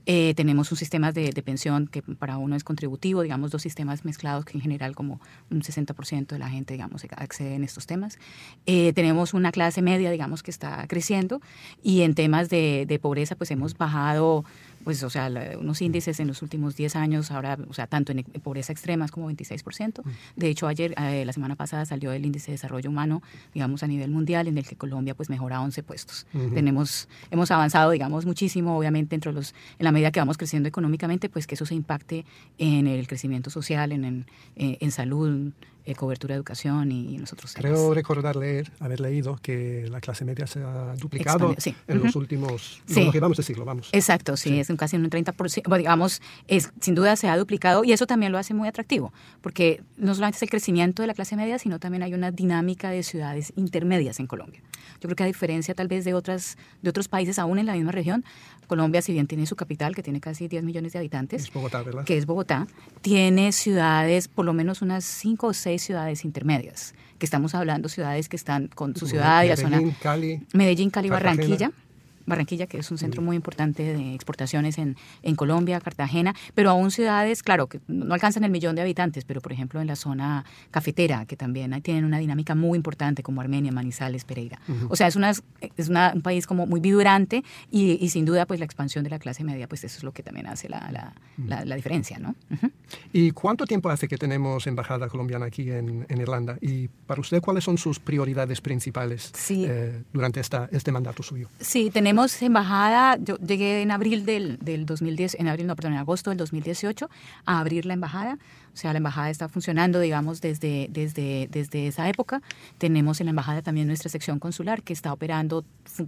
Eh, 0.07 0.35
tenemos 0.35 0.71
un 0.73 0.79
sistema 0.79 1.13
de, 1.13 1.31
de 1.31 1.43
pensión 1.43 1.87
que 1.87 2.03
para 2.03 2.37
uno 2.39 2.57
es 2.57 2.65
contributivo, 2.65 3.23
digamos, 3.23 3.51
dos 3.51 3.63
sistemas 3.63 4.05
mezclados 4.05 4.45
que 4.45 4.57
en 4.59 4.61
general 4.63 4.95
como 4.95 5.21
un 5.51 5.63
60% 5.63 6.27
de 6.27 6.39
la 6.39 6.49
gente, 6.51 6.75
digamos, 6.75 7.05
accede 7.17 7.55
en 7.55 7.65
estos 7.65 7.87
temas. 7.87 8.19
Eh, 8.67 8.93
tenemos 8.95 9.35
una 9.35 9.53
clase 9.53 9.83
media, 9.83 9.94
digamos, 9.99 10.43
que 10.43 10.51
está 10.51 10.87
creciendo 10.87 11.41
y 11.83 12.03
en 12.03 12.15
temas 12.15 12.49
de, 12.49 12.85
de 12.87 12.99
pobreza, 12.99 13.37
pues 13.37 13.51
hemos 13.51 13.77
bajado, 13.77 14.45
pues, 14.85 15.03
o 15.03 15.11
sea, 15.11 15.29
la- 15.31 15.59
unos 15.59 15.81
índices 15.83 16.21
en 16.21 16.29
los 16.29 16.43
últimos 16.43 16.77
10 16.77 16.95
años, 16.97 17.31
ahora, 17.31 17.59
o 17.69 17.75
sea, 17.75 17.87
tanto 17.87 18.13
en 18.13 18.23
pobreza 18.43 18.73
extrema 18.73 19.05
es 19.07 19.11
como 19.11 19.27
26%. 19.31 20.03
De 20.37 20.49
hecho, 20.49 20.67
ayer, 20.67 20.95
eh, 20.99 21.25
la 21.25 21.33
semana 21.33 21.57
pasada 21.57 21.87
salió 21.87 22.13
el 22.13 22.25
índice 22.27 22.47
de 22.49 22.53
desarrollo 22.53 22.91
humano, 22.91 23.23
digamos, 23.55 23.83
a 23.83 23.87
nivel 23.87 24.11
mundial, 24.11 24.47
en 24.49 24.59
el 24.59 24.67
que 24.67 24.77
Colombia, 24.77 25.15
pues, 25.15 25.31
mejora 25.31 25.61
11 25.61 25.83
puestos. 25.83 26.27
Ujú. 26.35 26.55
Tenemos, 26.55 27.09
hemos 27.31 27.51
avanzado, 27.51 27.91
digamos, 27.91 28.27
muchísimo, 28.27 28.77
obviamente, 28.79 29.15
entre 29.15 29.33
los, 29.33 29.55
en 29.79 29.85
la 29.85 29.93
medida 29.93 30.11
que 30.13 30.21
vamos 30.21 30.37
creciendo 30.39 30.69
económicamente, 30.69 31.29
pues, 31.29 31.47
que 31.47 31.55
eso 31.55 31.67
se 31.67 31.75
impacte 31.75 32.25
en 32.59 32.87
el 32.87 33.07
crecimiento 33.07 33.51
social, 33.51 33.93
en, 33.93 34.05
en, 34.05 34.27
eh, 34.57 34.77
en 34.81 34.91
salud, 34.91 35.53
eh, 35.87 35.95
cobertura 35.95 36.33
de 36.35 36.37
educación 36.39 36.91
y 36.91 37.15
en 37.17 37.21
los 37.21 37.33
otros 37.35 37.53
temas. 37.53 37.71
Creo 37.73 37.93
recordar 37.93 38.37
leer, 38.37 38.73
haber 38.81 39.01
leído 39.01 39.37
que 39.43 39.87
la 39.91 40.01
clase 40.01 40.25
media 40.25 40.47
se 40.47 40.61
ha 40.63 40.95
duplicado 40.95 41.53
Expandió, 41.53 41.61
sí. 41.61 41.75
en 41.87 41.99
los 41.99 42.09
Ujú. 42.17 42.21
últimos, 42.21 42.81
Sí. 42.87 43.05
lo 43.05 43.13
que 43.13 43.21
vamos 43.21 43.39
a 43.39 43.43
decirlo, 43.43 43.67
vamos. 43.67 43.91
Exacto, 43.93 44.35
sí, 44.39 44.49
Sí. 44.49 44.61
es 44.61 44.71
casi 44.77 44.97
un 44.97 45.09
30%, 45.09 45.63
bueno, 45.69 45.79
digamos, 45.79 46.21
es, 46.49 46.71
sin 46.81 46.95
duda 46.95 47.17
se 47.17 47.29
ha 47.29 47.37
duplicado 47.37 47.85
y 47.85 47.93
eso 47.93 48.07
también 48.07 48.33
lo 48.33 48.39
hace 48.39 48.55
muy 48.55 48.69
atractivo, 48.69 49.13
porque 49.41 49.83
no 49.97 50.15
solamente 50.15 50.37
es 50.37 50.43
el 50.43 50.51
crecimiento 50.51 51.03
de 51.03 51.09
la 51.09 51.15
clase 51.15 51.37
media, 51.37 51.59
sino 51.59 51.79
también 51.79 52.03
hay 52.03 52.15
una 52.15 52.31
dinámica 52.31 52.91
de 52.91 53.03
ciudades 53.03 53.53
intermedias 53.57 54.21
en 54.21 54.27
Colombia. 54.27 54.63
Yo 55.01 55.09
creo 55.09 55.17
que 55.17 55.23
a 55.25 55.27
diferencia 55.27 55.75
tal 55.75 55.89
vez 55.89 56.05
de, 56.05 56.15
otras, 56.15 56.57
de 56.83 56.91
otros 56.91 57.09
países 57.09 57.39
aún 57.39 57.59
en 57.59 57.67
la 57.67 57.75
misma 57.75 57.93
región, 57.93 58.25
Colombia, 58.67 59.03
si 59.03 59.13
bien 59.13 59.27
tiene 59.27 59.47
su 59.47 59.57
capital, 59.57 59.95
que 59.95 60.03
tiene 60.03 60.21
casi 60.21 60.49
10 60.49 60.65
millones 60.65 60.93
de 60.93 60.99
habitantes, 60.99 61.43
Es 61.43 61.53
Bogotá, 61.53 61.83
¿verdad? 61.83 62.05
que 62.05 62.17
es 62.17 62.27
Bogotá, 62.27 62.67
tiene 63.03 63.53
ciudades, 63.53 64.29
por 64.29 64.45
lo 64.45 64.53
menos 64.53 64.83
unas 64.83 65.05
cinco 65.05 65.49
o 65.49 65.53
seis 65.53 65.83
ciudades 65.83 66.25
intermedias, 66.25 66.95
que 67.19 67.27
estamos 67.27 67.55
hablando 67.55 67.89
ciudades 67.89 68.29
que 68.29 68.37
están 68.37 68.69
con 68.69 68.97
su 68.97 69.07
ciudad 69.07 69.45
y 69.45 69.49
la 69.49 69.57
zona... 69.57 69.77
Medellín, 69.77 69.97
Cali. 70.01 70.47
Medellín, 70.53 70.91
Cali, 70.91 71.09
Cartagena. 71.09 71.37
Barranquilla. 71.37 71.84
Barranquilla, 72.27 72.67
que 72.67 72.79
es 72.79 72.91
un 72.91 72.99
centro 72.99 73.23
muy 73.23 73.37
importante 73.37 73.83
de 73.83 74.15
exportaciones 74.15 74.79
en, 74.79 74.97
en 75.23 75.35
Colombia, 75.37 75.81
Cartagena, 75.81 76.35
pero 76.55 76.71
aún 76.71 76.91
ciudades, 76.91 77.43
claro, 77.43 77.67
que 77.69 77.81
no 77.89 78.15
alcanzan 78.15 78.45
el 78.45 78.51
millón 78.51 78.75
de 78.77 78.83
habitantes, 78.83 79.25
pero 79.25 79.41
por 79.41 79.53
ejemplo 79.53 79.81
en 79.81 79.87
la 79.87 79.97
zona 79.97 80.45
cafetera, 80.71 81.27
que 81.27 81.37
también 81.37 81.81
tienen 81.83 82.05
una 82.05 82.19
dinámica 82.19 82.55
muy 82.55 82.77
importante, 82.77 83.23
como 83.23 83.41
Armenia, 83.41 83.73
Manizales, 83.73 84.25
Pereira. 84.25 84.59
O 84.89 84.97
sea, 84.97 85.07
es, 85.07 85.17
una, 85.17 85.31
es 85.31 85.89
una- 85.89 86.13
un 86.15 86.23
país 86.23 86.47
como 86.47 86.67
muy 86.67 86.81
vibrante 86.81 87.43
y, 87.71 87.99
y 88.05 88.09
sin 88.11 88.25
duda 88.25 88.47
pues 88.47 88.61
la 88.61 88.67
expansión 88.67 89.05
de 89.05 89.11
la 89.11 89.19
clase 89.19 89.45
media, 89.45 89.69
pues 89.69 89.85
eso 89.85 89.99
es 89.99 90.05
lo 90.05 90.13
que 90.13 90.23
también 90.23 90.47
hace 90.47 90.69
la, 90.69 90.91
la, 90.91 91.15
la- 91.47 91.65
la 91.65 91.77
diferencia, 91.77 92.19
¿no? 92.19 92.35
Ujú. 92.51 92.71
¿Y 93.13 93.31
cuánto 93.33 93.67
tiempo 93.67 93.91
hace 93.91 94.09
que 94.09 94.17
tenemos 94.17 94.67
embajada 94.67 95.09
colombiana 95.09 95.47
aquí 95.47 95.71
en, 95.71 96.07
en 96.09 96.21
Irlanda? 96.21 96.57
Y 96.61 96.89
para 97.07 97.21
usted, 97.21 97.41
¿cuáles 97.41 97.65
son 97.65 97.79
sus 97.79 97.99
prioridades 97.99 98.61
principales 98.61 99.31
Sí. 99.35 99.65
eh, 99.69 100.03
durante 100.13 100.41
esta, 100.41 100.69
este 100.73 100.93
mandato 100.93 101.23
suyo? 101.23 101.49
Sí, 101.61 101.91
tenemos 101.91 102.14
embajada. 102.41 103.17
Yo 103.23 103.37
llegué 103.39 103.83
en 103.83 103.91
abril 103.91 104.25
del, 104.25 104.59
del 104.59 104.87
2010, 104.87 105.37
en 105.39 105.49
abril, 105.49 105.67
no, 105.67 105.77
perdón, 105.77 105.95
en 105.95 105.99
agosto 105.99 106.31
del 106.31 106.39
2018 106.39 107.09
a 107.47 107.61
abrir 107.61 107.87
la 107.87 107.95
embajada. 107.95 108.39
O 108.73 108.77
sea, 108.77 108.93
la 108.93 108.99
embajada 108.99 109.31
está 109.31 109.49
funcionando, 109.49 110.01
digamos, 110.01 110.41
desde, 110.41 110.89
desde, 110.91 111.49
desde 111.51 111.87
esa 111.87 112.09
época. 112.09 112.43
Tenemos 112.79 113.21
en 113.21 113.27
la 113.27 113.31
embajada 113.31 113.63
también 113.63 113.87
nuestra 113.87 114.11
sección 114.11 114.41
consular 114.41 114.83
que 114.83 114.93
está 114.93 115.13
operando 115.13 115.65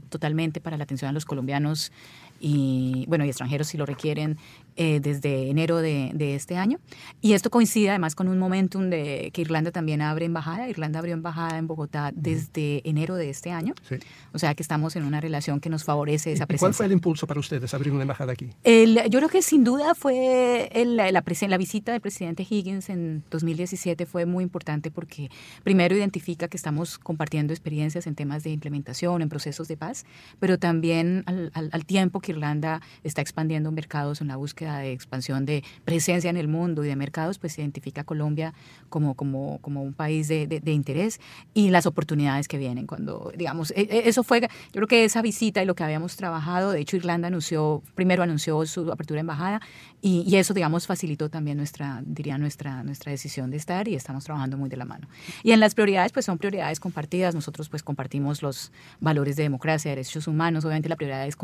totalmente 0.08 0.60
para 0.60 0.76
la 0.76 0.84
atención 0.84 1.08
a 1.08 1.12
los 1.12 1.25
colombianos 1.25 1.92
y, 2.40 3.04
bueno, 3.08 3.25
y 3.25 3.28
extranjeros 3.28 3.68
si 3.68 3.78
lo 3.78 3.86
requieren 3.86 4.36
eh, 4.76 5.00
desde 5.00 5.49
enero 5.50 5.78
de, 5.78 6.11
de 6.14 6.35
este 6.35 6.56
año. 6.56 6.78
Y 7.21 7.33
esto 7.33 7.50
coincide 7.50 7.90
además 7.90 8.14
con 8.14 8.28
un 8.28 8.38
momentum 8.38 8.90
de 8.90 9.30
que 9.33 9.40
Irlanda 9.40 9.71
también 9.71 10.02
abre 10.02 10.26
embajada. 10.26 10.68
Irlanda 10.68 10.99
abrió 10.99 11.14
embajada 11.14 11.59
en 11.59 11.66
Bogotá 11.66 12.12
desde 12.14 12.83
enero 12.88 13.14
de 13.16 13.30
este 13.30 13.50
año. 13.50 13.75
Sí. 13.88 13.97
O 14.33 14.38
sea 14.38 14.54
que 14.54 14.62
estamos 14.62 14.97
en 14.97 15.04
una 15.04 15.21
relación 15.21 15.61
que 15.61 15.68
nos 15.71 15.85
favorece 15.85 16.33
esa 16.33 16.45
¿Y 16.45 16.47
presencia. 16.47 16.59
cuál 16.66 16.75
fue 16.75 16.87
el 16.87 16.92
impulso 16.92 17.26
para 17.26 17.40
ustedes 17.40 17.73
abrir 17.75 17.92
una 17.92 18.02
embajada 18.02 18.33
aquí? 18.33 18.50
El- 18.64 18.97
yo 19.11 19.18
creo 19.18 19.28
que 19.28 19.42
sin 19.42 19.64
duda 19.64 19.95
fue 19.95 20.68
el- 20.73 20.97
la, 20.97 21.25
presen- 21.25 21.49
la 21.49 21.59
visita 21.59 21.92
del 21.92 22.00
presidente 22.00 22.47
Higgins 22.49 22.88
en 22.90 23.25
2017 23.30 24.06
fue 24.06 24.26
muy 24.26 24.45
importante 24.45 24.90
porque 24.90 25.30
primero 25.64 25.97
identifica 25.97 26.49
que 26.49 26.56
estamos 26.56 26.99
compartiendo 26.99 27.52
experiencias 27.52 28.06
en 28.06 28.14
temas 28.14 28.42
de 28.45 28.50
implementación, 28.50 29.23
en 29.23 29.28
procesos 29.28 29.68
de 29.68 29.76
paz, 29.76 30.04
pero 30.38 30.59
también 30.59 31.23
al, 31.26 31.50
al- 31.54 31.71
al 31.73 31.87
tiempo 31.87 32.21
que 32.21 32.33
Irlanda 32.33 32.80
está 33.04 33.23
expandiendo 33.23 33.73
mercados 33.73 34.21
en 34.21 34.28
la 34.28 34.37
búsqueda 34.37 34.65
de 34.75 34.92
expansión 34.92 35.46
de 35.46 35.62
presencia 35.85 36.30
en 36.30 36.37
el 36.37 36.49
mundo 36.49 36.85
y 36.85 36.88
de 36.88 36.96
mercados, 36.96 37.38
pues 37.38 37.58
identifica 37.58 38.02
a 38.02 38.04
Colombia 38.04 38.54
como, 38.88 39.14
como, 39.14 39.58
como 39.61 39.82
un 39.82 39.92
país 39.92 40.28
de, 40.28 40.46
de- 40.46 40.61
de 40.61 40.73
interés 40.73 41.20
y 41.54 41.70
las 41.70 41.87
oportunidades 41.87 42.49
que 42.49 42.58
vienen 42.58 42.87
cuando, 42.87 43.32
digamos, 43.37 43.70
e- 43.73 43.82
e- 43.90 44.08
eso 44.08 44.23
fue, 44.23 44.40
yo 44.40 44.49
creo 44.73 44.87
que 44.88 45.04
esa 45.04 45.23
visita 45.23 45.62
y 45.62 45.66
lo 45.66 45.75
que 45.75 45.85
habíamos 45.85 46.16
trabajado, 46.16 46.73
de 46.73 46.80
hecho 46.80 46.96
Irlanda 46.96 47.28
anunció, 47.28 47.82
primero 47.94 48.23
anunció 48.23 48.64
su 48.66 48.90
apertura 48.92 49.18
de 49.18 49.20
embajada 49.20 49.61
y, 50.02 50.23
y 50.26 50.37
eso, 50.37 50.54
digamos, 50.54 50.87
facilitó 50.87 51.28
también 51.30 51.56
nuestra, 51.56 52.02
diría, 52.04 52.38
nuestra, 52.38 52.82
nuestra 52.85 53.11
decisión 53.12 53.50
de 53.50 53.56
estar 53.56 53.88
y 53.88 53.94
estamos 53.94 54.25
trabajando 54.25 54.56
muy 54.56 54.68
de 54.68 54.76
la 54.76 54.85
mano. 54.85 55.08
Y 55.42 55.52
en 55.52 55.61
las 55.61 55.75
prioridades, 55.75 56.12
pues 56.12 56.25
son 56.26 56.38
prioridades 56.38 56.80
compartidas. 56.80 57.35
Nosotros 57.35 57.68
pues 57.68 57.82
compartimos 57.82 58.42
los 58.42 58.73
valores 59.00 59.37
de 59.37 59.42
democracia, 59.42 59.90
derechos 59.90 60.28
humanos. 60.28 60.64
Obviamente 60.64 60.88
la 60.88 60.96
prioridad 60.96 61.26
es 61.26 61.37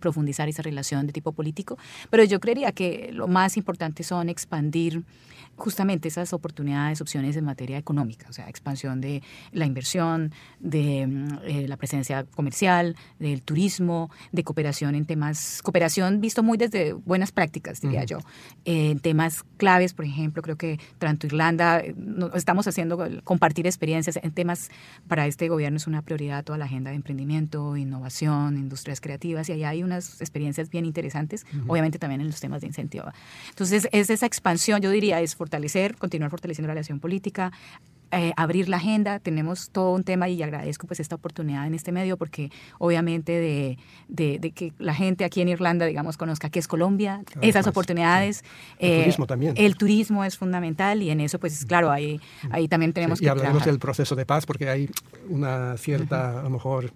profundizar 0.00 0.48
esa 0.48 0.62
relación 0.62 1.06
de 1.06 1.12
tipo 1.12 1.32
político, 1.32 1.78
pero 2.10 2.24
yo 2.24 2.40
creería 2.40 2.61
que 2.70 3.10
lo 3.12 3.26
más 3.26 3.56
importante 3.56 4.04
son 4.04 4.28
expandir 4.28 5.02
justamente 5.56 6.08
esas 6.08 6.32
oportunidades, 6.32 7.00
opciones 7.00 7.36
en 7.36 7.44
materia 7.44 7.78
económica, 7.78 8.26
o 8.28 8.32
sea, 8.32 8.48
expansión 8.48 9.00
de 9.00 9.22
la 9.52 9.66
inversión, 9.66 10.32
de 10.60 11.06
mm, 11.06 11.38
eh, 11.44 11.68
la 11.68 11.76
presencia 11.76 12.24
comercial, 12.24 12.96
del 13.18 13.42
turismo, 13.42 14.10
de 14.32 14.44
cooperación 14.44 14.94
en 14.94 15.04
temas, 15.04 15.60
cooperación 15.62 16.20
visto 16.20 16.42
muy 16.42 16.58
desde 16.58 16.92
buenas 16.92 17.32
prácticas, 17.32 17.80
diría 17.80 18.04
yo, 18.04 18.18
en 18.64 18.98
temas 19.00 19.44
claves, 19.56 19.94
por 19.94 20.04
ejemplo, 20.04 20.42
creo 20.42 20.56
que 20.56 20.80
tanto 20.98 21.26
Irlanda, 21.26 21.80
eh, 21.80 21.94
estamos 22.34 22.66
haciendo 22.66 22.98
compartir 23.24 23.66
experiencias 23.66 24.18
en 24.22 24.32
temas, 24.32 24.70
para 25.06 25.26
este 25.26 25.48
gobierno 25.48 25.76
es 25.76 25.86
una 25.86 26.02
prioridad 26.02 26.44
toda 26.44 26.58
la 26.58 26.64
agenda 26.64 26.90
de 26.90 26.96
emprendimiento, 26.96 27.76
innovación, 27.76 28.56
industrias 28.56 29.00
creativas, 29.00 29.48
y 29.48 29.52
ahí 29.52 29.64
hay 29.64 29.82
unas 29.82 30.20
experiencias 30.20 30.70
bien 30.70 30.84
interesantes, 30.84 31.46
obviamente 31.66 31.98
también 31.98 32.20
en 32.20 32.28
los 32.28 32.40
temas 32.40 32.60
de 32.60 32.66
incentivo. 32.68 33.04
Entonces, 33.50 33.88
es 33.92 34.10
esa 34.10 34.26
expansión, 34.26 34.80
yo 34.80 34.90
diría, 34.90 35.20
es 35.20 35.36
fortalecer, 35.42 35.96
continuar 35.96 36.30
fortaleciendo 36.30 36.68
la 36.68 36.74
relación 36.74 37.00
política, 37.00 37.50
eh, 38.12 38.32
abrir 38.36 38.68
la 38.68 38.76
agenda. 38.76 39.18
Tenemos 39.18 39.70
todo 39.70 39.92
un 39.92 40.04
tema 40.04 40.28
y 40.28 40.40
agradezco 40.40 40.86
pues 40.86 41.00
esta 41.00 41.16
oportunidad 41.16 41.66
en 41.66 41.74
este 41.74 41.90
medio 41.90 42.16
porque 42.16 42.52
obviamente 42.78 43.32
de, 43.32 43.78
de, 44.08 44.52
que 44.52 44.72
la 44.78 44.94
gente 44.94 45.24
aquí 45.24 45.40
en 45.40 45.48
Irlanda, 45.48 45.86
digamos, 45.86 46.16
conozca 46.16 46.48
qué 46.48 46.60
es 46.60 46.68
Colombia, 46.68 47.22
esas 47.40 47.66
oportunidades. 47.66 48.44
El 48.78 48.90
eh, 48.90 49.00
turismo 49.00 49.26
también. 49.26 49.54
El 49.56 49.76
turismo 49.76 50.24
es 50.24 50.38
fundamental 50.38 51.02
y 51.02 51.10
en 51.10 51.20
eso 51.20 51.40
pues 51.40 51.64
claro, 51.64 51.90
ahí, 51.90 52.20
ahí 52.50 52.68
también 52.68 52.92
tenemos 52.92 53.18
que... 53.18 53.24
Y 53.24 53.28
hablaremos 53.28 53.64
del 53.64 53.80
proceso 53.80 54.14
de 54.14 54.26
paz 54.26 54.46
porque 54.46 54.68
hay 54.68 54.90
una 55.28 55.76
cierta, 55.76 56.38
a 56.38 56.42
lo 56.44 56.50
mejor, 56.50 56.92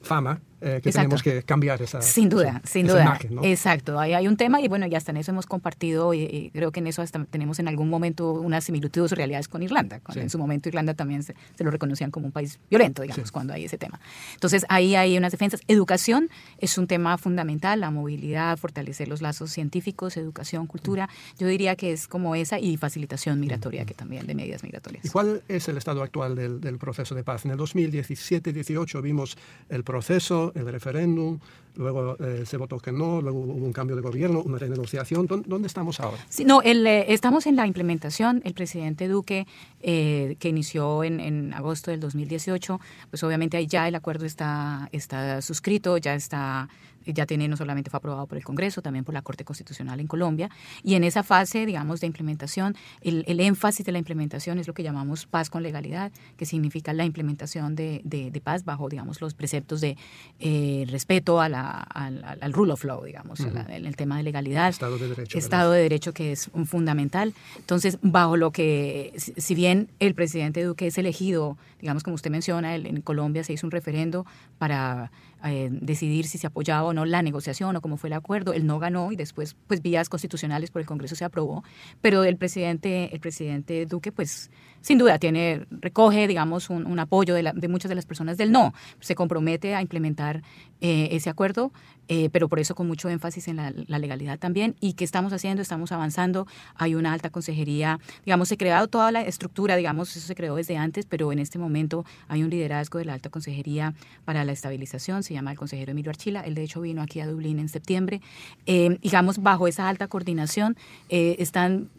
fama 0.00 0.40
eh, 0.60 0.80
que 0.82 0.92
tenemos 0.92 1.22
que 1.22 1.42
cambiar 1.42 1.80
esa 1.82 2.02
sin 2.02 2.28
duda 2.28 2.60
sin 2.64 2.86
duda. 2.86 3.18
exacto. 3.42 3.98
Ahí 3.98 4.12
hay 4.12 4.28
un 4.28 4.36
tema 4.36 4.60
y 4.60 4.68
bueno 4.68 4.86
ya 4.86 4.98
hasta 4.98 5.10
en 5.10 5.18
eso 5.18 5.32
hemos 5.32 5.46
compartido 5.46 6.14
y, 6.14 6.50
creo 6.52 6.72
que 6.72 6.80
en 6.80 6.86
eso 6.86 7.02
hasta 7.02 7.24
tenemos 7.24 7.58
en 7.58 7.68
algún 7.68 7.88
momento 7.88 8.32
unas 8.32 8.64
similitudes 8.64 9.12
o 9.12 9.14
realidades 9.14 9.48
con 9.48 9.62
Irlanda 9.62 10.00
en 10.14 10.30
su 10.30 10.38
momento 10.38 10.68
Irlanda 10.68 10.94
también 10.94 11.22
se, 11.22 11.34
lo 11.58 11.70
reconocían 11.70 12.10
como 12.10 12.26
un 12.26 12.32
país 12.32 12.58
violento 12.68 13.02
digamos 13.02 13.32
cuando 13.32 13.52
hay 13.52 13.64
ese 13.64 13.78
tema. 13.78 14.00
Entonces 14.34 14.66
ahí 14.68 14.94
hay 14.94 15.16
unas 15.16 15.32
defensas. 15.32 15.60
Educación 15.68 16.30
es 16.58 16.78
un 16.78 16.86
tema 16.86 17.16
fundamental 17.18 17.80
la 17.80 17.90
movilidad 17.90 18.56
fortalecer 18.56 19.08
los 19.08 19.22
lazos 19.22 19.50
científicos 19.50 20.16
educación 20.16 20.66
cultura. 20.66 21.08
Yo 21.38 21.46
diría 21.46 21.76
que 21.76 21.92
es 21.92 22.06
como 22.06 22.34
esa 22.34 22.58
y 22.58 22.76
facilitación 22.76 23.40
migratoria 23.40 23.84
que 23.84 23.94
también 23.94 24.26
de 24.26 24.34
medidas 24.34 24.62
migratorias. 24.62 25.04
¿y 25.04 25.08
cuál 25.08 25.42
es 25.48 25.68
el 25.68 25.76
estado 25.76 26.02
actual 26.02 26.34
del, 26.34 26.60
del 26.60 26.78
proceso 26.78 27.14
de 27.14 27.24
paz 27.24 27.44
en 27.44 27.52
el 27.52 27.58
2017-18 27.58 29.02
vimos 29.02 29.36
el 29.68 29.84
proceso 29.84 30.49
el 30.54 30.66
referéndum, 30.70 31.38
luego 31.76 32.16
eh, 32.18 32.44
se 32.46 32.56
votó 32.56 32.78
que 32.78 32.92
no, 32.92 33.20
luego 33.20 33.40
hubo 33.40 33.52
un 33.52 33.72
cambio 33.72 33.96
de 33.96 34.02
gobierno, 34.02 34.42
una 34.42 34.58
renegociación. 34.58 35.26
¿Dónde, 35.26 35.66
estamos 35.66 36.00
ahora? 36.00 36.18
Sí, 36.28 36.44
el, 36.64 36.86
eh, 36.86 37.12
estamos 37.12 37.46
en 37.46 37.56
la 37.56 37.66
implementación. 37.66 38.42
El 38.44 38.54
presidente 38.54 39.08
Duque, 39.08 39.46
eh, 39.80 40.36
que 40.38 40.48
inició 40.48 41.04
en, 41.04 41.20
en, 41.20 41.54
agosto 41.54 41.90
del 41.90 42.00
2018, 42.00 42.80
pues 43.10 43.22
obviamente 43.22 43.56
ahí 43.56 43.66
ya 43.66 43.88
el 43.88 43.94
acuerdo 43.94 44.26
está, 44.26 44.88
está 44.92 45.42
suscrito, 45.42 45.96
ya 45.98 46.14
está 46.14 46.68
ya 47.06 47.26
tiene, 47.26 47.48
no 47.48 47.56
solamente 47.56 47.90
fue 47.90 47.98
aprobado 47.98 48.26
por 48.26 48.38
el 48.38 48.44
Congreso, 48.44 48.82
también 48.82 49.04
por 49.04 49.14
la 49.14 49.22
Corte 49.22 49.44
Constitucional 49.44 50.00
en 50.00 50.06
Colombia. 50.06 50.50
Y 50.82 50.94
en 50.94 51.04
esa 51.04 51.22
fase, 51.22 51.66
digamos, 51.66 52.00
de 52.00 52.06
implementación, 52.06 52.76
el, 53.00 53.24
el 53.26 53.40
énfasis 53.40 53.84
de 53.86 53.92
la 53.92 53.98
implementación 53.98 54.58
es 54.58 54.66
lo 54.66 54.74
que 54.74 54.82
llamamos 54.82 55.26
paz 55.26 55.50
con 55.50 55.62
legalidad, 55.62 56.12
que 56.36 56.46
significa 56.46 56.92
la 56.92 57.04
implementación 57.04 57.74
de, 57.74 58.00
de, 58.04 58.40
paz 58.40 58.64
bajo, 58.64 58.88
digamos, 58.88 59.20
los 59.20 59.34
preceptos 59.34 59.80
de 59.80 59.96
eh, 60.38 60.86
respeto 60.88 61.40
a 61.40 61.48
la, 61.48 61.70
al, 61.70 62.52
rule 62.52 62.72
of 62.72 62.84
law, 62.84 63.04
digamos, 63.04 63.40
en 63.40 63.86
el 63.86 63.96
tema 63.96 64.16
de 64.16 64.22
legalidad. 64.22 64.68
Estado 64.68 64.98
de 64.98 65.08
Derecho. 65.08 65.38
Estado 65.38 65.72
de 65.72 65.82
Derecho, 65.82 66.12
que 66.12 66.32
es 66.32 66.50
un 66.52 66.66
fundamental. 66.66 67.34
Entonces, 67.56 67.98
bajo 68.02 68.36
lo 68.36 68.50
que, 68.50 69.12
si 69.16 69.54
bien 69.54 69.88
el 69.98 70.14
presidente 70.14 70.62
Duque 70.64 70.86
es 70.86 70.98
elegido, 70.98 71.56
digamos, 71.80 72.02
como 72.02 72.14
usted 72.14 72.30
menciona, 72.30 72.74
en 72.74 73.00
Colombia 73.02 73.44
se 73.44 73.52
hizo 73.52 73.66
un 73.66 73.70
referendo 73.70 74.26
para 74.58 75.10
eh, 75.44 75.68
decidir 75.70 76.26
si 76.26 76.38
se 76.38 76.46
apoyaba 76.46 76.88
o 76.88 76.92
no 76.92 77.04
la 77.04 77.22
negociación 77.22 77.76
o 77.76 77.80
cómo 77.80 77.96
fue 77.96 78.08
el 78.08 78.14
acuerdo. 78.14 78.52
Él 78.52 78.66
no 78.66 78.78
ganó 78.78 79.12
y 79.12 79.16
después, 79.16 79.56
pues 79.66 79.82
vías 79.82 80.08
constitucionales 80.08 80.70
por 80.70 80.80
el 80.80 80.86
Congreso 80.86 81.14
se 81.14 81.24
aprobó, 81.24 81.64
pero 82.00 82.24
el 82.24 82.36
presidente, 82.36 83.10
el 83.12 83.20
presidente 83.20 83.86
Duque, 83.86 84.12
pues 84.12 84.50
sin 84.80 84.98
duda 84.98 85.18
tiene, 85.18 85.66
recoge, 85.70 86.26
digamos, 86.26 86.70
un, 86.70 86.98
apoyo 86.98 87.34
de, 87.34 87.52
de, 87.54 87.68
muchas 87.68 87.88
de 87.88 87.94
las 87.94 88.06
personas 88.06 88.36
del 88.36 88.50
no. 88.50 88.72
Se 89.00 89.14
compromete 89.14 89.74
a 89.74 89.82
implementar 89.82 90.42
eh, 90.80 91.08
ese 91.12 91.28
acuerdo, 91.28 91.72
eh, 92.12 92.28
pero 92.32 92.48
por 92.48 92.58
eso 92.58 92.74
con 92.74 92.88
mucho 92.88 93.08
énfasis 93.08 93.46
en 93.46 93.56
la, 93.56 93.70
legalidad 93.70 94.36
también. 94.36 94.74
¿Y 94.80 94.94
qué 94.94 95.04
estamos 95.04 95.32
haciendo? 95.32 95.62
Estamos 95.62 95.92
avanzando. 95.92 96.48
Hay 96.74 96.96
una 96.96 97.12
alta 97.12 97.30
consejería, 97.30 98.00
digamos, 98.24 98.48
se 98.48 98.54
ha 98.54 98.58
creado 98.58 98.88
toda 98.88 99.12
la 99.12 99.22
estructura, 99.22 99.76
digamos, 99.76 100.16
eso 100.16 100.26
se 100.26 100.34
creó 100.34 100.56
desde 100.56 100.76
antes, 100.76 101.06
pero 101.06 101.30
en 101.30 101.38
este 101.38 101.60
momento 101.60 102.04
hay 102.26 102.42
un 102.42 102.50
liderazgo 102.50 102.98
de 102.98 103.04
la 103.04 103.14
alta 103.14 103.30
consejería 103.30 103.94
para 104.24 104.44
la 104.44 104.50
estabilización, 104.50 105.22
se 105.22 105.34
llama 105.34 105.52
el 105.52 105.56
consejero 105.56 105.92
Emilio 105.92 106.10
Archila. 106.10 106.40
Él, 106.40 106.56
de 106.56 106.64
hecho, 106.64 106.80
vino 106.80 107.00
aquí 107.00 107.20
a 107.20 107.28
Dublín 107.28 107.60
en 107.60 107.68
septiembre. 107.68 108.20
Eh, 108.66 108.98
digamos, 109.02 109.38
bajo 109.38 109.68
esa 109.68 109.88
alta 109.88 110.08
coordinación 110.08 110.76
están 111.08 111.90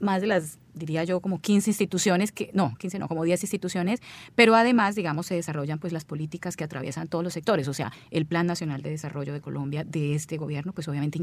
más 0.00 0.22
de 0.22 0.26
las 0.26 0.56
diría 0.74 1.04
yo, 1.04 1.20
como 1.20 1.40
15 1.40 1.70
instituciones, 1.70 2.32
que 2.32 2.50
no, 2.54 2.74
15 2.78 2.98
no, 2.98 3.08
como 3.08 3.24
10 3.24 3.42
instituciones, 3.42 4.00
pero 4.34 4.54
además, 4.54 4.94
digamos, 4.94 5.26
se 5.26 5.34
desarrollan 5.34 5.78
pues 5.78 5.92
las 5.92 6.04
políticas 6.04 6.56
que 6.56 6.64
atraviesan 6.64 7.08
todos 7.08 7.24
los 7.24 7.32
sectores, 7.32 7.68
o 7.68 7.74
sea, 7.74 7.92
el 8.10 8.26
Plan 8.26 8.46
Nacional 8.46 8.82
de 8.82 8.90
Desarrollo 8.90 9.32
de 9.32 9.40
Colombia 9.40 9.84
de 9.84 10.14
este 10.14 10.36
gobierno, 10.36 10.72
pues 10.72 10.88
obviamente 10.88 11.20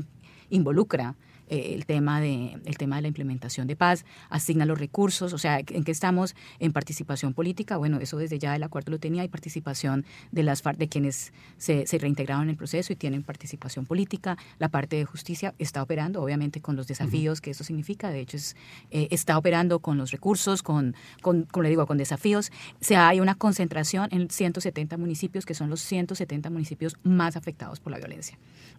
involucra 0.49 1.15
eh, 1.49 1.73
el, 1.73 1.85
tema 1.85 2.19
de, 2.21 2.57
el 2.65 2.77
tema 2.77 2.97
de 2.97 3.03
la 3.03 3.07
implementación 3.07 3.67
de 3.67 3.75
paz, 3.75 4.05
asigna 4.29 4.65
los 4.65 4.79
recursos, 4.79 5.33
o 5.33 5.37
sea, 5.37 5.59
¿en 5.59 5.83
qué 5.83 5.91
estamos? 5.91 6.35
En 6.59 6.73
participación 6.73 7.33
política, 7.33 7.77
bueno, 7.77 7.99
eso 7.99 8.17
desde 8.17 8.39
ya 8.39 8.55
el 8.55 8.63
acuerdo 8.63 8.91
lo 8.91 8.99
tenía, 8.99 9.21
hay 9.21 9.29
participación 9.29 10.05
de 10.31 10.43
las 10.43 10.63
de 10.63 10.89
quienes 10.89 11.31
se, 11.57 11.87
se 11.87 11.97
reintegraron 11.97 12.43
en 12.43 12.49
el 12.49 12.57
proceso 12.57 12.91
y 12.91 12.95
tienen 12.95 13.23
participación 13.23 13.85
política, 13.85 14.37
la 14.59 14.69
parte 14.69 14.97
de 14.97 15.05
justicia 15.05 15.53
está 15.59 15.81
operando, 15.81 16.21
obviamente, 16.21 16.61
con 16.61 16.75
los 16.75 16.87
desafíos 16.87 17.41
que 17.41 17.51
eso 17.51 17.63
significa, 17.63 18.09
de 18.09 18.19
hecho, 18.19 18.37
es, 18.37 18.55
eh, 18.91 19.07
está 19.11 19.37
operando 19.37 19.79
con 19.79 19.97
los 19.97 20.11
recursos, 20.11 20.63
con, 20.63 20.95
con, 21.21 21.43
como 21.43 21.63
le 21.63 21.69
digo, 21.69 21.85
con 21.85 21.97
desafíos, 21.97 22.51
o 22.81 22.83
sea, 22.83 23.07
hay 23.07 23.19
una 23.19 23.35
concentración 23.35 24.09
en 24.11 24.29
170 24.29 24.97
municipios, 24.97 25.45
que 25.45 25.53
son 25.53 25.69
los 25.69 25.81
170 25.81 26.49
municipios 26.49 26.95
más 27.03 27.35
afectados 27.35 27.79
por 27.79 27.91
la 27.91 27.97
violencia. 27.97 28.37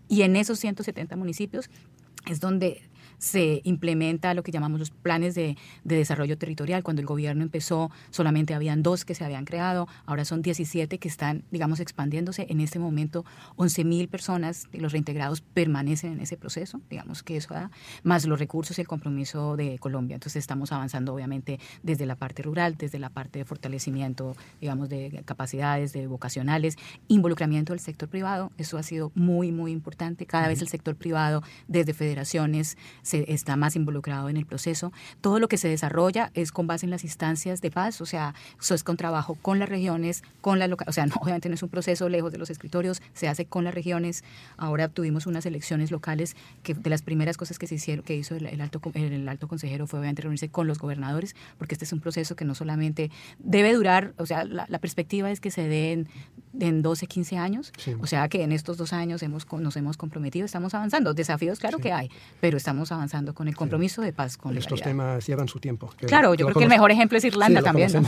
Y 0.08 0.22
en 0.22 0.36
esos 0.36 0.58
170 0.58 1.16
municipios 1.16 1.70
es 2.32 2.40
donde 2.40 2.82
se 3.18 3.60
implementa 3.64 4.34
lo 4.34 4.42
que 4.42 4.52
llamamos 4.52 4.80
los 4.80 4.90
planes 4.90 5.34
de, 5.34 5.56
desarrollo 5.84 6.38
territorial. 6.38 6.82
Cuando 6.82 7.00
el 7.00 7.06
gobierno 7.06 7.42
empezó, 7.42 7.90
solamente 8.10 8.54
habían 8.54 8.82
dos 8.82 9.04
que 9.04 9.14
se 9.14 9.24
habían 9.24 9.44
creado, 9.44 9.88
ahora 10.06 10.24
son 10.24 10.42
17 10.42 10.98
que 10.98 11.08
están, 11.08 11.44
digamos, 11.50 11.80
expandiéndose. 11.80 12.46
En 12.48 12.60
este 12.60 12.78
momento, 12.78 13.24
11.000 13.56 14.08
personas 14.08 14.68
de 14.70 14.80
los 14.80 14.92
reintegrados 14.92 15.40
permanecen 15.40 16.12
en 16.12 16.20
ese 16.20 16.36
proceso, 16.36 16.80
digamos 16.88 17.22
que 17.22 17.36
eso 17.36 17.54
da, 17.54 17.70
más 18.02 18.26
los 18.26 18.38
recursos 18.38 18.78
y 18.78 18.82
el 18.82 18.88
compromiso 18.88 19.56
de 19.56 19.78
Colombia. 19.78 20.14
Entonces, 20.14 20.40
estamos 20.40 20.72
avanzando, 20.72 21.14
obviamente, 21.14 21.58
desde 21.82 22.06
la 22.06 22.16
parte 22.16 22.42
rural, 22.42 22.76
desde 22.76 22.98
la 22.98 23.10
parte 23.10 23.40
de 23.40 23.44
fortalecimiento, 23.44 24.36
digamos, 24.60 24.88
de 24.88 25.22
capacidades, 25.24 25.92
de 25.92 26.06
vocacionales, 26.06 26.76
involucramiento 27.08 27.72
del 27.72 27.80
sector 27.80 28.08
privado. 28.08 28.52
Eso 28.58 28.78
ha 28.78 28.82
sido 28.82 29.10
muy, 29.14 29.52
muy 29.52 29.72
importante. 29.72 30.26
Cada 30.26 30.48
vez 30.48 30.62
el 30.62 30.68
sector 30.68 30.96
privado, 30.96 31.42
desde 31.66 31.94
federaciones, 31.94 32.76
se 33.08 33.32
está 33.32 33.56
más 33.56 33.74
involucrado 33.74 34.28
en 34.28 34.36
el 34.36 34.46
proceso. 34.46 34.92
Todo 35.20 35.38
lo 35.38 35.48
que 35.48 35.56
se 35.56 35.68
desarrolla 35.68 36.30
es 36.34 36.52
con 36.52 36.66
base 36.66 36.84
en 36.84 36.90
las 36.90 37.04
instancias 37.04 37.60
de 37.60 37.70
paz, 37.70 38.00
o 38.00 38.06
sea, 38.06 38.34
eso 38.60 38.74
es 38.74 38.84
con 38.84 38.96
trabajo 38.96 39.36
con 39.40 39.58
las 39.58 39.68
regiones, 39.68 40.22
con 40.40 40.58
las 40.58 40.68
localidades, 40.68 40.92
o 40.92 40.94
sea, 40.94 41.06
no, 41.14 41.14
obviamente 41.20 41.48
no 41.48 41.54
es 41.54 41.62
un 41.62 41.70
proceso 41.70 42.08
lejos 42.08 42.32
de 42.32 42.38
los 42.38 42.50
escritorios, 42.50 43.02
se 43.14 43.28
hace 43.28 43.46
con 43.46 43.64
las 43.64 43.74
regiones. 43.74 44.24
Ahora 44.56 44.88
tuvimos 44.88 45.26
unas 45.26 45.46
elecciones 45.46 45.90
locales 45.90 46.36
que 46.62 46.74
de 46.74 46.90
las 46.90 47.02
primeras 47.02 47.36
cosas 47.36 47.58
que 47.58 47.66
se 47.66 47.76
hicieron, 47.76 48.04
que 48.04 48.14
hizo 48.14 48.36
el, 48.36 48.60
alto 48.60 48.80
el, 48.94 49.28
alto 49.28 49.48
consejero 49.48 49.86
fue 49.86 50.00
obviamente 50.00 50.22
reunirse 50.22 50.50
con 50.50 50.66
los 50.66 50.78
gobernadores, 50.78 51.34
porque 51.56 51.74
este 51.74 51.86
es 51.86 51.92
un 51.92 52.00
proceso 52.00 52.36
que 52.36 52.44
no 52.44 52.54
solamente 52.54 53.10
debe 53.38 53.72
durar, 53.72 54.12
o 54.18 54.26
sea, 54.26 54.44
la, 54.44 54.66
la 54.68 54.78
perspectiva 54.78 55.30
es 55.30 55.40
que 55.40 55.50
se 55.50 55.66
den 55.66 56.08
en 56.60 56.82
12, 56.82 57.06
15 57.06 57.36
años. 57.36 57.72
O 58.00 58.06
sea 58.06 58.28
que 58.28 58.42
en 58.42 58.52
estos 58.52 58.76
dos 58.76 58.92
años 58.92 59.22
hemos, 59.22 59.46
nos 59.52 59.76
hemos 59.76 59.96
comprometido, 59.96 60.44
estamos 60.44 60.74
avanzando. 60.74 61.14
Desafíos, 61.14 61.58
claro 61.58 61.78
que 61.78 61.92
hay, 61.92 62.10
pero 62.40 62.56
estamos 62.56 62.92
avanzando 62.92 63.34
con 63.34 63.48
el 63.48 63.56
compromiso 63.56 64.02
de 64.02 64.12
paz 64.12 64.36
con 64.36 64.56
Estos 64.56 64.82
temas 64.82 65.26
llevan 65.26 65.48
su 65.48 65.60
tiempo. 65.60 65.92
Claro, 66.06 66.34
yo 66.34 66.46
creo 66.46 66.58
que 66.58 66.64
el 66.64 66.70
mejor 66.70 66.90
ejemplo 66.90 67.18
es 67.18 67.24
Irlanda 67.24 67.62
también. 67.62 67.90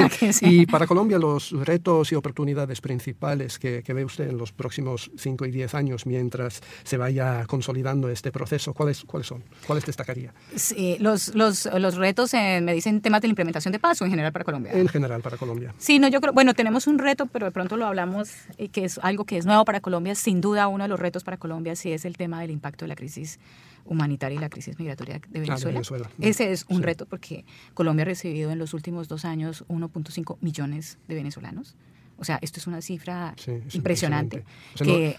y 0.42 0.66
para 0.66 0.86
Colombia, 0.86 1.18
los 1.18 1.52
retos 1.52 2.12
y 2.12 2.14
oportunidades 2.14 2.80
principales 2.80 3.58
que, 3.58 3.82
ve 3.90 4.04
usted 4.04 4.28
en 4.28 4.38
los 4.38 4.52
próximos 4.52 5.10
5 5.16 5.46
y 5.46 5.50
10 5.50 5.74
años 5.74 6.06
mientras 6.06 6.60
se 6.84 6.96
vaya 6.96 7.44
consolidando 7.46 8.08
este 8.08 8.30
proceso, 8.30 8.72
¿cuáles, 8.72 9.04
cuáles 9.04 9.26
son? 9.26 9.42
¿Cuáles 9.66 9.84
destacaría? 9.84 10.32
Sí, 10.54 10.96
los, 11.00 11.34
los, 11.34 11.66
los 11.66 11.96
retos, 11.96 12.32
me 12.34 12.72
dicen 12.72 13.00
temas 13.00 13.20
de 13.20 13.28
la 13.28 13.32
implementación 13.32 13.72
de 13.72 13.78
paz 13.78 14.00
o 14.00 14.04
en 14.04 14.10
general 14.10 14.32
para 14.32 14.44
Colombia. 14.44 14.72
En 14.72 14.88
general 14.88 15.20
para 15.22 15.36
Colombia. 15.36 15.74
Sí, 15.78 15.98
no, 15.98 16.08
yo 16.08 16.20
creo, 16.20 16.32
bueno, 16.32 16.54
tenemos 16.54 16.86
un 16.86 16.98
reto, 16.98 17.26
pero 17.26 17.46
de 17.46 17.52
pronto 17.52 17.76
lo 17.80 17.86
hablamos, 17.86 18.30
y 18.56 18.68
que 18.68 18.84
es 18.84 18.98
algo 19.02 19.24
que 19.24 19.36
es 19.36 19.46
nuevo 19.46 19.64
para 19.64 19.80
Colombia. 19.80 20.14
Sin 20.14 20.40
duda, 20.40 20.68
uno 20.68 20.84
de 20.84 20.88
los 20.88 21.00
retos 21.00 21.24
para 21.24 21.36
Colombia 21.36 21.74
sí 21.74 21.90
es 21.90 22.04
el 22.04 22.16
tema 22.16 22.40
del 22.40 22.52
impacto 22.52 22.84
de 22.84 22.88
la 22.90 22.94
crisis 22.96 23.40
humanitaria 23.84 24.36
y 24.36 24.40
la 24.40 24.48
crisis 24.48 24.78
migratoria 24.78 25.18
de 25.18 25.38
ah, 25.38 25.56
Venezuela. 25.64 25.80
Ese 26.20 26.52
es 26.52 26.66
un 26.68 26.82
reto 26.82 27.06
porque 27.06 27.44
Colombia 27.74 28.02
ha 28.02 28.06
recibido 28.06 28.52
en 28.52 28.58
los 28.58 28.74
últimos 28.74 29.08
dos 29.08 29.24
años 29.24 29.64
1.5 29.68 30.36
millones 30.40 30.98
de 31.08 31.14
venezolanos. 31.16 31.74
O 32.20 32.24
sea, 32.24 32.38
esto 32.42 32.60
es 32.60 32.66
una 32.66 32.82
cifra 32.82 33.34
impresionante. 33.72 34.44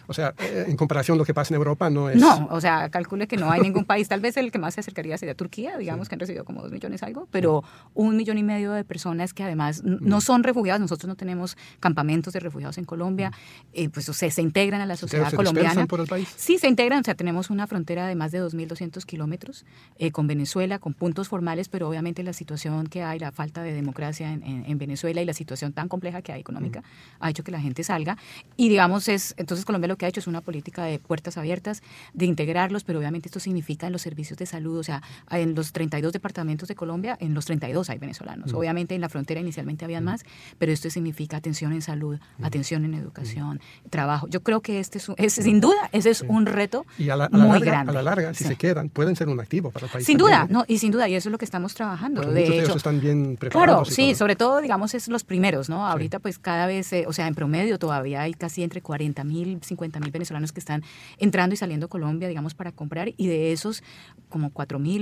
O 0.07 0.13
sea, 0.13 0.33
eh, 0.39 0.65
en 0.67 0.77
comparación 0.77 1.17
lo 1.17 1.25
que 1.25 1.33
pasa 1.33 1.53
en 1.53 1.57
Europa 1.57 1.89
no 1.89 2.09
es... 2.09 2.17
No, 2.17 2.47
o 2.51 2.61
sea, 2.61 2.89
calcule 2.89 3.27
que 3.27 3.37
no 3.37 3.49
hay 3.49 3.61
ningún 3.61 3.85
país, 3.85 4.07
tal 4.07 4.19
vez 4.19 4.37
el 4.37 4.51
que 4.51 4.59
más 4.59 4.75
se 4.75 4.81
acercaría 4.81 5.17
sería 5.17 5.35
Turquía, 5.35 5.77
digamos 5.77 6.07
que 6.07 6.15
han 6.15 6.19
recibido 6.19 6.45
como 6.45 6.61
dos 6.61 6.71
millones 6.71 7.03
algo, 7.03 7.27
pero 7.31 7.63
un 7.93 8.15
millón 8.15 8.37
y 8.37 8.43
medio 8.43 8.71
de 8.71 8.83
personas 8.83 9.33
que 9.33 9.43
además 9.43 9.83
no 9.83 10.17
mm. 10.17 10.21
son 10.21 10.43
refugiados, 10.43 10.79
nosotros 10.79 11.07
no 11.07 11.15
tenemos 11.15 11.57
campamentos 11.79 12.33
de 12.33 12.39
refugiados 12.39 12.77
en 12.77 12.85
Colombia, 12.85 13.31
mm. 13.31 13.33
eh, 13.73 13.89
pues 13.89 14.07
o 14.09 14.13
sea, 14.13 14.29
se 14.29 14.41
integran 14.41 14.81
a 14.81 14.85
la 14.85 14.95
sociedad 14.95 15.29
¿Se 15.29 15.35
colombiana. 15.35 15.85
por 15.87 16.01
el 16.01 16.07
país? 16.07 16.31
Sí, 16.35 16.57
se 16.57 16.67
integran, 16.67 16.99
o 16.99 17.03
sea, 17.03 17.15
tenemos 17.15 17.49
una 17.49 17.67
frontera 17.67 18.07
de 18.07 18.15
más 18.15 18.31
de 18.31 18.43
2.200 18.43 19.03
kilómetros 19.05 19.65
eh, 19.97 20.11
con 20.11 20.27
Venezuela, 20.27 20.79
con 20.79 20.93
puntos 20.93 21.27
formales, 21.27 21.69
pero 21.69 21.89
obviamente 21.89 22.23
la 22.23 22.33
situación 22.33 22.87
que 22.87 23.03
hay, 23.03 23.19
la 23.19 23.31
falta 23.31 23.63
de 23.63 23.73
democracia 23.73 24.31
en, 24.31 24.77
Venezuela 24.77 25.21
y 25.21 25.25
la 25.25 25.33
situación 25.33 25.73
tan 25.73 25.87
compleja 25.87 26.21
que 26.21 26.31
hay 26.31 26.41
económica, 26.41 26.83
ha 27.19 27.29
hecho 27.29 27.43
que 27.43 27.51
la 27.51 27.59
gente 27.59 27.83
salga. 27.83 28.17
Y 28.57 28.69
digamos, 28.69 29.07
es 29.07 29.33
entonces 29.37 29.65
Colombia 29.65 29.87
lo 29.87 29.97
que 29.97 30.05
ha 30.05 30.09
hecho 30.09 30.19
es 30.19 30.27
una 30.27 30.41
política 30.41 30.83
de 30.83 30.99
puertas 30.99 31.37
abiertas, 31.37 31.81
de 32.13 32.25
integrarlos, 32.25 32.83
pero 32.83 32.99
obviamente 32.99 33.27
esto 33.27 33.39
significa 33.39 33.87
en 33.87 33.93
los 33.93 34.01
servicios 34.01 34.37
de 34.37 34.45
salud, 34.45 34.77
o 34.77 34.83
sea, 34.83 35.01
en 35.29 35.55
los 35.55 35.71
32 35.71 36.13
departamentos 36.13 36.67
de 36.67 36.75
Colombia, 36.75 37.17
en 37.19 37.33
los 37.33 37.45
32 37.45 37.89
hay 37.89 37.99
venezolanos. 37.99 38.53
Mm. 38.53 38.55
Obviamente 38.55 38.95
en 38.95 39.01
la 39.01 39.09
frontera 39.09 39.39
inicialmente 39.39 39.85
habían 39.85 40.03
mm. 40.03 40.05
más, 40.05 40.25
pero 40.57 40.71
esto 40.71 40.89
significa 40.89 41.37
atención 41.37 41.73
en 41.73 41.81
salud, 41.81 42.19
mm. 42.37 42.45
atención 42.45 42.85
en 42.85 42.93
educación, 42.93 43.61
trabajo. 43.89 44.27
Yo 44.27 44.41
creo 44.41 44.61
que 44.61 44.79
este 44.79 44.99
es, 45.17 45.33
sin 45.33 45.61
duda, 45.61 45.89
ese 45.91 46.09
es 46.09 46.21
un 46.27 46.45
reto 46.45 46.85
y 46.97 47.09
a 47.09 47.15
la, 47.15 47.29
muy 47.29 47.59
larga, 47.59 47.65
grande. 47.65 47.91
A 47.91 47.95
la 47.95 48.03
larga, 48.03 48.33
si 48.33 48.43
se 48.43 48.55
quedan, 48.55 48.89
pueden 48.89 49.15
ser 49.15 49.29
un 49.29 49.39
activo 49.39 49.71
para 49.71 49.85
el 49.85 49.91
país. 49.91 50.05
Sin 50.05 50.17
duda, 50.17 50.47
no, 50.49 50.65
y 50.67 50.77
sin 50.77 50.91
duda, 50.91 51.07
y 51.07 51.15
eso 51.15 51.29
es 51.29 51.31
lo 51.31 51.37
que 51.37 51.45
estamos 51.45 51.73
trabajando. 51.73 52.21
de 52.21 52.43
hecho, 52.43 52.53
ellos 52.53 52.75
están 52.75 52.99
bien 52.99 53.37
preparados. 53.37 53.87
Claro, 53.87 53.95
sí, 53.95 54.15
sobre 54.15 54.35
todo, 54.35 54.61
digamos, 54.61 54.93
es 54.93 55.07
los 55.07 55.23
primeros, 55.23 55.69
¿no? 55.69 55.87
Ahorita, 55.87 56.19
pues 56.19 56.39
cada 56.39 56.65
vez, 56.65 56.80
eh, 56.93 57.05
o 57.07 57.13
sea, 57.13 57.27
en 57.27 57.35
promedio 57.35 57.79
todavía 57.79 58.21
hay 58.21 58.33
casi 58.33 58.63
entre 58.63 58.81
40 58.81 59.23
mil, 59.23 59.59
50 59.61 59.99
mil 59.99 60.11
venezolanos 60.11 60.51
que 60.51 60.59
están 60.59 60.83
entrando 61.17 61.53
y 61.53 61.57
saliendo 61.57 61.87
a 61.87 61.89
Colombia, 61.89 62.27
digamos, 62.27 62.53
para 62.53 62.71
comprar, 62.71 63.13
y 63.17 63.27
de 63.27 63.51
esos, 63.51 63.83
como 64.29 64.51
4 64.51 64.79
mil 64.79 65.01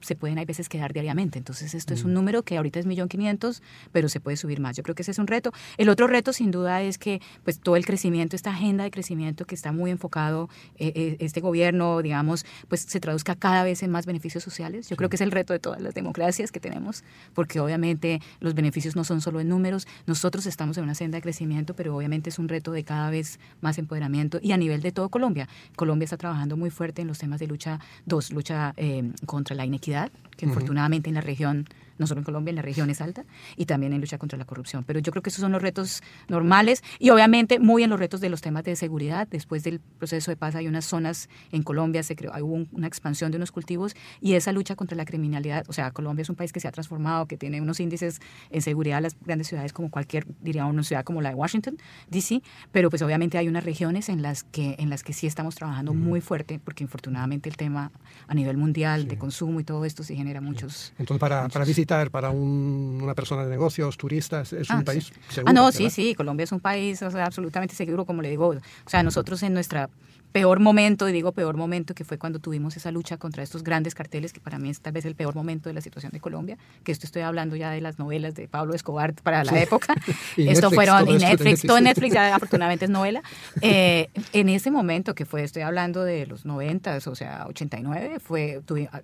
se 0.00 0.16
pueden, 0.16 0.38
hay 0.38 0.44
veces, 0.44 0.68
quedar 0.68 0.92
diariamente. 0.92 1.38
Entonces, 1.38 1.74
esto 1.74 1.94
es 1.94 2.04
un 2.04 2.12
mm. 2.12 2.14
número 2.14 2.42
que 2.42 2.56
ahorita 2.56 2.80
es 2.80 2.86
1.500.000, 2.86 3.60
pero 3.92 4.08
se 4.08 4.20
puede 4.20 4.36
subir 4.36 4.60
más. 4.60 4.76
Yo 4.76 4.82
creo 4.82 4.94
que 4.94 5.02
ese 5.02 5.10
es 5.10 5.18
un 5.18 5.26
reto. 5.26 5.52
El 5.76 5.88
otro 5.88 6.06
reto, 6.06 6.32
sin 6.32 6.50
duda, 6.50 6.82
es 6.82 6.98
que, 6.98 7.20
pues, 7.42 7.60
todo 7.60 7.76
el 7.76 7.84
crecimiento, 7.84 8.36
esta 8.36 8.50
agenda 8.50 8.84
de 8.84 8.90
crecimiento 8.90 9.44
que 9.44 9.54
está 9.54 9.72
muy 9.72 9.90
enfocado, 9.90 10.48
eh, 10.76 10.92
eh, 10.94 11.16
este 11.20 11.40
gobierno, 11.40 12.02
digamos, 12.02 12.44
pues, 12.68 12.80
se 12.82 13.00
traduzca 13.00 13.34
cada 13.34 13.64
vez 13.64 13.82
en 13.82 13.90
más 13.90 14.06
beneficios 14.06 14.42
sociales. 14.42 14.88
Yo 14.88 14.96
creo 14.96 15.08
que 15.08 15.16
es 15.16 15.22
el 15.22 15.30
reto 15.30 15.52
de 15.52 15.58
todas 15.58 15.80
las 15.80 15.94
democracias 15.94 16.52
que 16.52 16.60
tenemos, 16.60 17.04
porque 17.34 17.60
obviamente 17.60 18.20
los 18.40 18.54
beneficios 18.54 18.96
no 18.96 19.04
son 19.04 19.20
solo 19.20 19.40
en 19.40 19.48
números. 19.48 19.86
Nosotros 20.06 20.46
estamos 20.46 20.76
en 20.78 20.84
una 20.84 20.94
senda 20.94 21.13
de 21.16 21.22
crecimiento, 21.22 21.74
pero 21.74 21.96
obviamente 21.96 22.30
es 22.30 22.38
un 22.38 22.48
reto 22.48 22.72
de 22.72 22.84
cada 22.84 23.10
vez 23.10 23.38
más 23.60 23.78
empoderamiento 23.78 24.38
y 24.42 24.52
a 24.52 24.56
nivel 24.56 24.82
de 24.82 24.92
todo 24.92 25.08
Colombia. 25.08 25.48
Colombia 25.76 26.04
está 26.04 26.16
trabajando 26.16 26.56
muy 26.56 26.70
fuerte 26.70 27.02
en 27.02 27.08
los 27.08 27.18
temas 27.18 27.40
de 27.40 27.46
lucha, 27.46 27.80
dos, 28.06 28.32
lucha 28.32 28.74
eh, 28.76 29.10
contra 29.26 29.56
la 29.56 29.64
inequidad, 29.64 30.10
que 30.36 30.46
afortunadamente 30.46 31.08
en 31.08 31.14
la 31.14 31.20
región 31.20 31.66
no 31.98 32.06
solo 32.06 32.20
en 32.20 32.24
Colombia, 32.24 32.50
en 32.50 32.56
la 32.56 32.62
región 32.62 32.90
es 32.90 33.00
alta, 33.00 33.24
y 33.56 33.66
también 33.66 33.92
en 33.92 34.00
lucha 34.00 34.18
contra 34.18 34.38
la 34.38 34.44
corrupción. 34.44 34.84
Pero 34.84 35.00
yo 35.00 35.12
creo 35.12 35.22
que 35.22 35.30
esos 35.30 35.40
son 35.40 35.52
los 35.52 35.62
retos 35.62 36.02
normales 36.28 36.82
y 36.98 37.10
obviamente 37.10 37.58
muy 37.58 37.82
en 37.82 37.90
los 37.90 37.98
retos 37.98 38.20
de 38.20 38.28
los 38.28 38.40
temas 38.40 38.64
de 38.64 38.76
seguridad. 38.76 39.28
Después 39.28 39.64
del 39.64 39.80
proceso 39.80 40.30
de 40.30 40.36
paz 40.36 40.54
hay 40.54 40.66
unas 40.66 40.84
zonas 40.84 41.28
en 41.52 41.62
Colombia, 41.62 42.02
se 42.02 42.16
creó, 42.16 42.32
hubo 42.44 42.66
una 42.72 42.86
expansión 42.86 43.30
de 43.30 43.36
unos 43.36 43.52
cultivos 43.52 43.94
y 44.20 44.34
esa 44.34 44.52
lucha 44.52 44.76
contra 44.76 44.96
la 44.96 45.04
criminalidad, 45.04 45.64
o 45.68 45.72
sea, 45.72 45.90
Colombia 45.90 46.22
es 46.22 46.30
un 46.30 46.36
país 46.36 46.52
que 46.52 46.60
se 46.60 46.68
ha 46.68 46.72
transformado, 46.72 47.26
que 47.26 47.36
tiene 47.36 47.60
unos 47.60 47.80
índices 47.80 48.20
en 48.50 48.62
seguridad 48.62 48.98
en 48.98 49.04
las 49.04 49.16
grandes 49.20 49.48
ciudades 49.48 49.72
como 49.72 49.90
cualquier, 49.90 50.26
diría 50.40 50.66
una 50.66 50.82
ciudad 50.82 51.04
como 51.04 51.22
la 51.22 51.30
de 51.30 51.34
Washington, 51.34 51.78
D.C., 52.08 52.42
pero 52.72 52.90
pues 52.90 53.02
obviamente 53.02 53.38
hay 53.38 53.48
unas 53.48 53.64
regiones 53.64 54.08
en 54.08 54.22
las 54.22 54.44
que, 54.44 54.76
en 54.78 54.90
las 54.90 55.02
que 55.02 55.12
sí 55.12 55.26
estamos 55.26 55.54
trabajando 55.54 55.94
muy 55.94 56.20
fuerte, 56.20 56.60
porque 56.62 56.84
infortunadamente 56.84 57.48
el 57.48 57.56
tema 57.56 57.92
a 58.26 58.34
nivel 58.34 58.56
mundial 58.56 59.06
de 59.08 59.18
consumo 59.18 59.60
y 59.60 59.64
todo 59.64 59.84
esto 59.84 60.02
sí 60.02 60.16
genera 60.16 60.40
muchos... 60.40 60.92
Entonces, 60.98 61.20
para, 61.20 61.48
para 61.48 61.64
visitar 61.64 61.83
para 62.10 62.30
una 62.30 63.14
persona 63.14 63.44
de 63.44 63.50
negocios, 63.50 63.96
turistas, 63.96 64.52
es 64.52 64.70
un 64.70 64.76
ah, 64.78 64.84
país 64.84 65.12
seguro. 65.28 65.50
Ah, 65.50 65.52
no, 65.52 65.72
sí, 65.72 65.90
sí, 65.90 66.14
Colombia 66.14 66.44
es 66.44 66.52
un 66.52 66.60
país 66.60 67.02
absolutamente 67.02 67.74
seguro, 67.74 68.04
como 68.04 68.22
le 68.22 68.30
digo. 68.30 68.48
O 68.48 68.90
sea, 68.90 69.02
nosotros 69.02 69.42
en 69.42 69.54
nuestra 69.54 69.88
peor 70.34 70.58
momento, 70.58 71.08
y 71.08 71.12
digo 71.12 71.30
peor 71.30 71.56
momento, 71.56 71.94
que 71.94 72.02
fue 72.02 72.18
cuando 72.18 72.40
tuvimos 72.40 72.76
esa 72.76 72.90
lucha 72.90 73.18
contra 73.18 73.44
estos 73.44 73.62
grandes 73.62 73.94
carteles, 73.94 74.32
que 74.32 74.40
para 74.40 74.58
mí 74.58 74.68
es 74.68 74.80
tal 74.80 74.92
vez 74.92 75.04
el 75.04 75.14
peor 75.14 75.36
momento 75.36 75.68
de 75.68 75.74
la 75.74 75.80
situación 75.80 76.10
de 76.10 76.18
Colombia, 76.18 76.58
que 76.82 76.90
esto 76.90 77.06
estoy 77.06 77.22
hablando 77.22 77.54
ya 77.54 77.70
de 77.70 77.80
las 77.80 78.00
novelas 78.00 78.34
de 78.34 78.48
Pablo 78.48 78.74
Escobar 78.74 79.14
para 79.14 79.44
la 79.44 79.62
época. 79.62 79.94
esto 80.36 80.72
fueron, 80.72 81.08
y 81.08 81.18
Netflix, 81.18 81.62
todo 81.62 81.80
Netflix 81.80 82.14
ya 82.14 82.34
afortunadamente 82.34 82.86
es 82.86 82.90
novela. 82.90 83.22
Eh, 83.60 84.08
en 84.32 84.48
ese 84.48 84.72
momento, 84.72 85.14
que 85.14 85.24
fue, 85.24 85.44
estoy 85.44 85.62
hablando 85.62 86.02
de 86.02 86.26
los 86.26 86.44
90, 86.44 86.98
o 87.06 87.14
sea, 87.14 87.46
89, 87.46 88.18
fue, 88.18 88.60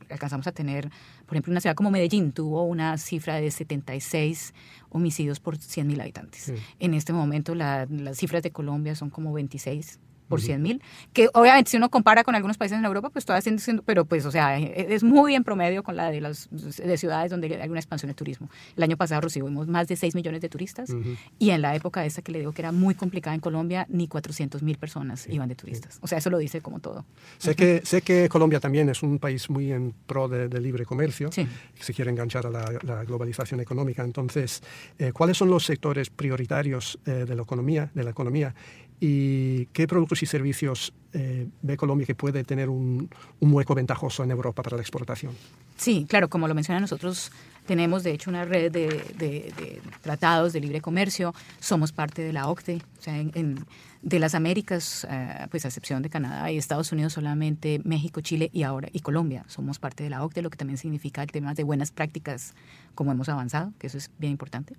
alcanzamos 0.08 0.48
a 0.48 0.52
tener, 0.52 0.90
por 1.26 1.36
ejemplo, 1.36 1.52
una 1.52 1.60
ciudad 1.60 1.76
como 1.76 1.92
Medellín 1.92 2.32
tuvo 2.32 2.64
una 2.64 2.98
cifra 2.98 3.36
de 3.36 3.52
76 3.52 4.52
homicidios 4.88 5.38
por 5.38 5.58
100.000 5.58 6.00
habitantes. 6.00 6.52
En 6.80 6.92
este 6.92 7.12
momento 7.12 7.54
las 7.54 7.88
cifras 8.14 8.42
de 8.42 8.50
Colombia 8.50 8.96
son 8.96 9.10
como 9.10 9.32
26 9.32 10.00
por 10.30 10.40
100 10.40 10.62
mil, 10.62 10.82
que 11.12 11.28
obviamente 11.34 11.72
si 11.72 11.76
uno 11.76 11.90
compara 11.90 12.22
con 12.22 12.36
algunos 12.36 12.56
países 12.56 12.78
en 12.78 12.84
Europa, 12.84 13.10
pues 13.10 13.24
todavía 13.24 13.58
siendo, 13.58 13.82
pero 13.82 14.04
pues, 14.04 14.24
o 14.24 14.30
sea, 14.30 14.58
e, 14.58 14.94
es 14.94 15.02
muy 15.02 15.34
en 15.34 15.42
promedio 15.42 15.82
con 15.82 15.96
la 15.96 16.10
de 16.10 16.20
las 16.20 16.48
de 16.50 16.96
ciudades 16.96 17.32
donde 17.32 17.60
hay 17.60 17.68
una 17.68 17.80
expansión 17.80 18.08
de 18.08 18.14
turismo. 18.14 18.48
El 18.76 18.84
año 18.84 18.96
pasado 18.96 19.20
recibimos 19.22 19.66
más 19.66 19.88
de 19.88 19.96
6 19.96 20.14
millones 20.14 20.40
de 20.40 20.48
turistas 20.48 20.94
y 21.38 21.50
en 21.50 21.62
la 21.62 21.74
época 21.74 22.06
esa 22.06 22.22
que 22.22 22.30
le 22.30 22.38
digo 22.38 22.52
que 22.52 22.62
era 22.62 22.70
muy 22.70 22.94
complicada 22.94 23.34
en 23.34 23.40
Colombia, 23.40 23.86
ni 23.90 24.06
400 24.06 24.62
mil 24.62 24.78
personas 24.78 25.26
iban 25.28 25.48
de 25.48 25.56
turistas. 25.56 25.98
O 26.00 26.06
sea, 26.06 26.18
eso 26.18 26.30
lo 26.30 26.38
dice 26.38 26.60
como 26.60 26.78
todo. 26.78 27.04
Sé, 27.38 27.56
que, 27.56 27.82
sé 27.84 28.02
que 28.02 28.28
Colombia 28.28 28.60
también 28.60 28.88
es 28.88 29.02
un 29.02 29.18
país 29.18 29.50
muy 29.50 29.72
en 29.72 29.92
pro 30.06 30.28
de, 30.28 30.60
libre 30.60 30.84
comercio, 30.84 31.30
que 31.30 31.48
se 31.80 31.92
quiere 31.92 32.10
enganchar 32.10 32.46
a 32.46 32.50
la, 32.50 33.04
globalización 33.04 33.60
económica. 33.60 34.04
Entonces, 34.04 34.62
eh, 34.98 35.10
¿cuáles 35.12 35.36
son 35.36 35.50
los 35.50 35.64
sectores 35.64 36.10
prioritarios 36.10 37.00
eh, 37.06 37.24
de 37.26 37.34
la 37.34 37.42
economía, 37.42 37.90
de 37.94 38.04
la 38.04 38.10
economía 38.10 38.54
y 39.00 39.66
qué 39.66 39.86
productos 39.86 40.22
y 40.22 40.26
servicios 40.26 40.92
eh, 41.12 41.48
ve 41.62 41.76
Colombia 41.76 42.06
que 42.06 42.14
puede 42.14 42.44
tener 42.44 42.68
un, 42.68 43.08
un, 43.40 43.52
hueco 43.52 43.74
ventajoso 43.74 44.22
en 44.22 44.30
Europa 44.30 44.62
para 44.62 44.76
la 44.76 44.82
exportación. 44.82 45.32
Sí, 45.76 46.06
claro, 46.08 46.28
como 46.28 46.46
lo 46.46 46.54
menciona 46.54 46.78
nosotros 46.78 47.32
tenemos 47.66 48.02
de 48.02 48.12
hecho 48.12 48.30
una 48.30 48.44
red 48.44 48.70
de, 48.70 49.80
tratados 50.02 50.52
de 50.52 50.60
libre 50.60 50.80
comercio, 50.80 51.34
somos 51.60 51.92
parte 51.92 52.22
de 52.22 52.32
la 52.32 52.48
OCDE, 52.48 52.82
o 52.98 53.02
sea, 53.02 53.16
en 53.18 53.64
de 54.02 54.18
las 54.18 54.34
Américas, 54.34 55.06
eh, 55.10 55.46
pues 55.50 55.64
a 55.66 55.68
excepción 55.68 56.02
de 56.02 56.08
Canadá 56.08 56.50
y 56.50 56.56
Estados 56.56 56.90
Unidos, 56.90 57.12
solamente 57.12 57.80
México, 57.84 58.22
Chile 58.22 58.48
y 58.52 58.62
ahora 58.62 58.88
y 58.92 59.00
Colombia 59.00 59.44
somos 59.46 59.78
parte 59.78 60.02
de 60.02 60.10
la 60.10 60.24
OCDE, 60.24 60.42
lo 60.42 60.50
que 60.50 60.56
también 60.56 60.78
significa 60.78 61.22
el 61.22 61.30
tema 61.30 61.52
de 61.52 61.64
buenas 61.64 61.90
prácticas, 61.90 62.54
como 62.94 63.12
hemos 63.12 63.28
avanzado, 63.28 63.72
que 63.78 63.88
eso 63.88 63.98
es 63.98 64.10
bien 64.18 64.32
importante. 64.32 64.74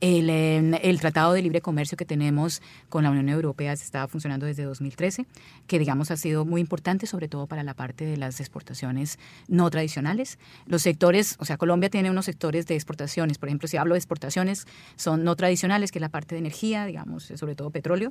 El, 0.00 0.28
el 0.28 1.00
Tratado 1.00 1.32
de 1.32 1.42
Libre 1.42 1.62
Comercio 1.62 1.96
que 1.96 2.04
tenemos 2.04 2.60
con 2.90 3.04
la 3.04 3.10
Unión 3.10 3.28
Europea 3.30 3.72
está 3.72 4.06
funcionando 4.06 4.44
desde 4.44 4.64
2013, 4.64 5.26
que 5.66 5.78
digamos 5.78 6.10
ha 6.10 6.16
sido 6.16 6.44
muy 6.44 6.60
importante, 6.60 7.06
sobre 7.06 7.28
todo 7.28 7.46
para 7.46 7.62
la 7.62 7.72
parte 7.74 8.04
de 8.04 8.18
las 8.18 8.38
exportaciones 8.38 9.18
no 9.48 9.70
tradicionales. 9.70 10.38
Los 10.66 10.82
sectores, 10.82 11.36
o 11.38 11.46
sea, 11.46 11.56
Colombia 11.56 11.88
tiene 11.88 12.10
unos 12.10 12.26
sectores 12.26 12.66
de 12.66 12.74
exportaciones, 12.74 13.38
por 13.38 13.48
ejemplo, 13.48 13.66
si 13.66 13.78
hablo 13.78 13.94
de 13.94 13.98
exportaciones, 13.98 14.66
son 14.96 15.24
no 15.24 15.36
tradicionales, 15.36 15.90
que 15.90 15.98
es 15.98 16.02
la 16.02 16.10
parte 16.10 16.34
de 16.34 16.40
energía, 16.40 16.84
digamos, 16.84 17.32
sobre 17.34 17.54
todo 17.54 17.70
petróleo 17.70 18.10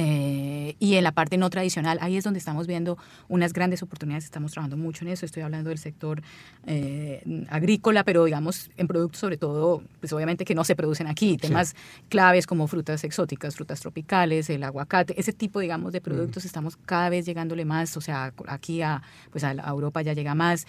Eh, 0.00 0.76
y 0.78 0.94
en 0.94 1.02
la 1.02 1.10
parte 1.10 1.36
no 1.38 1.50
tradicional, 1.50 1.98
ahí 2.00 2.16
es 2.16 2.22
donde 2.22 2.38
estamos 2.38 2.68
viendo 2.68 2.96
unas 3.28 3.52
grandes 3.52 3.82
oportunidades, 3.82 4.24
estamos 4.26 4.52
trabajando 4.52 4.76
mucho 4.76 5.04
en 5.04 5.10
eso, 5.10 5.26
estoy 5.26 5.42
hablando 5.42 5.70
del 5.70 5.78
sector 5.78 6.22
eh, 6.68 7.20
agrícola, 7.50 8.04
pero 8.04 8.24
digamos 8.24 8.70
en 8.76 8.86
productos 8.86 9.18
sobre 9.18 9.38
todo, 9.38 9.82
pues 9.98 10.12
obviamente 10.12 10.44
que 10.44 10.54
no 10.54 10.62
se 10.62 10.76
producen 10.76 11.08
aquí, 11.08 11.36
temas 11.36 11.74
claves 12.10 12.46
como 12.46 12.68
frutas 12.68 13.02
exóticas, 13.02 13.56
frutas 13.56 13.80
tropicales, 13.80 14.48
el 14.50 14.62
aguacate, 14.62 15.18
ese 15.18 15.32
tipo, 15.32 15.58
digamos, 15.58 15.92
de 15.92 16.00
productos 16.00 16.44
estamos 16.44 16.76
cada 16.76 17.08
vez 17.10 17.26
llegándole 17.26 17.64
más, 17.64 17.96
o 17.96 18.00
sea, 18.00 18.32
aquí 18.46 18.82
a, 18.82 19.02
pues 19.32 19.42
a, 19.42 19.50
Europa 19.50 20.00
ya 20.02 20.12
llega 20.12 20.36
más, 20.36 20.68